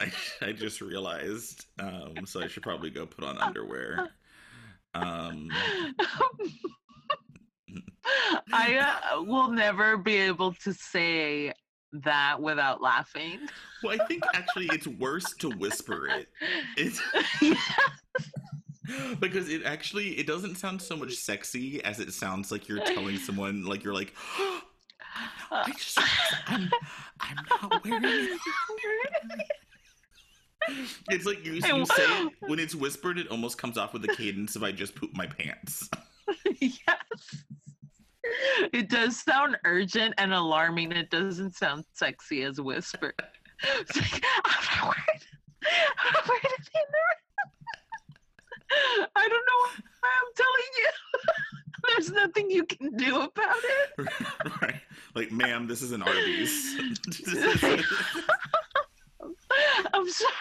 I, 0.00 0.12
I 0.42 0.52
just 0.52 0.80
realized 0.80 1.66
um 1.78 2.14
so 2.24 2.42
I 2.42 2.46
should 2.46 2.62
probably 2.62 2.90
go 2.90 3.06
put 3.06 3.24
on 3.24 3.38
underwear. 3.38 4.10
Um 4.94 5.48
I 8.52 8.76
uh, 9.12 9.22
will 9.22 9.50
never 9.50 9.96
be 9.96 10.16
able 10.16 10.52
to 10.62 10.72
say 10.72 11.52
that 11.92 12.40
without 12.40 12.82
laughing. 12.82 13.40
well 13.82 14.00
I 14.00 14.04
think 14.06 14.22
actually 14.34 14.66
it's 14.72 14.86
worse 14.86 15.32
to 15.38 15.50
whisper 15.50 16.08
it. 16.08 16.28
It's 16.76 17.00
because 19.18 19.48
it 19.48 19.62
actually 19.64 20.10
it 20.18 20.26
doesn't 20.26 20.56
sound 20.56 20.82
so 20.82 20.94
much 20.96 21.14
sexy 21.14 21.82
as 21.84 22.00
it 22.00 22.12
sounds 22.12 22.52
like 22.52 22.68
you're 22.68 22.84
telling 22.84 23.16
someone 23.16 23.64
like 23.64 23.82
you're 23.82 23.94
like 23.94 24.12
I 25.50 25.72
just 25.72 25.98
I'm 26.46 26.70
I'm 27.20 27.36
not 27.62 27.84
wearing 27.84 28.04
it. 28.04 28.40
It's 31.10 31.26
like 31.26 31.44
you, 31.44 31.52
you 31.54 31.86
say 31.86 32.22
it 32.24 32.32
when 32.40 32.58
it's 32.58 32.74
whispered, 32.74 33.18
it 33.18 33.28
almost 33.28 33.58
comes 33.58 33.78
off 33.78 33.92
with 33.92 34.02
the 34.02 34.14
cadence 34.14 34.56
of 34.56 34.62
I 34.62 34.72
just 34.72 34.94
pooped 34.94 35.16
my 35.16 35.26
pants. 35.26 35.88
yes. 36.60 37.44
It 38.72 38.88
does 38.88 39.20
sound 39.20 39.58
urgent 39.64 40.14
and 40.18 40.32
alarming. 40.32 40.92
It 40.92 41.10
doesn't 41.10 41.54
sound 41.56 41.84
sexy 41.92 42.42
as 42.42 42.58
a 42.58 42.62
whisper. 42.62 43.12
It's 43.62 43.96
like, 43.96 44.24
I'm 44.44 44.64
not 44.64 44.82
wearing, 44.82 45.20
I'm 45.98 46.12
not 46.14 46.28
wearing 46.28 46.42
any 46.44 46.80
underwear. 46.80 47.16
I 49.14 49.28
don't 49.28 49.46
know 49.46 49.82
why 50.00 50.10
I'm 50.20 50.32
telling 50.36 50.72
you. 50.78 50.90
There's 51.88 52.10
nothing 52.12 52.50
you 52.50 52.64
can 52.64 52.96
do 52.96 53.20
about 53.20 53.56
it. 53.62 54.08
right? 54.62 54.80
Like, 55.14 55.30
ma'am, 55.30 55.66
this 55.66 55.82
is 55.82 55.92
an 55.92 56.02
Arby's. 56.02 56.76
I'm 59.92 60.08
sorry. 60.08 60.32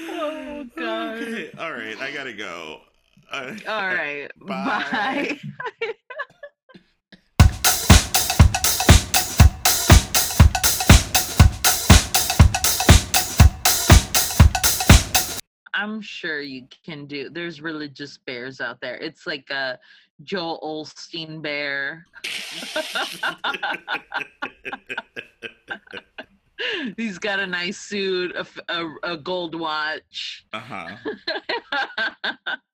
oh 0.00 0.64
all 1.58 1.72
right, 1.72 1.98
I 2.00 2.12
gotta 2.12 2.32
go. 2.32 2.80
Uh, 3.30 3.54
All 3.68 3.88
right. 3.88 4.28
Bye. 4.40 5.38
Bye. 5.80 5.86
I'm 15.74 16.00
sure 16.00 16.40
you 16.40 16.66
can 16.84 17.06
do. 17.06 17.30
There's 17.30 17.60
religious 17.60 18.18
bears 18.18 18.60
out 18.60 18.80
there. 18.80 18.96
It's 18.96 19.26
like 19.26 19.50
a 19.50 19.78
Joel 20.22 20.60
Osteen 20.62 21.42
bear. 21.42 22.06
He's 26.96 27.18
got 27.18 27.40
a 27.40 27.46
nice 27.46 27.78
suit, 27.78 28.34
a 28.68 28.88
a 29.02 29.16
gold 29.16 29.54
watch. 29.54 30.44
uh 30.52 30.60
huh. 30.60 30.96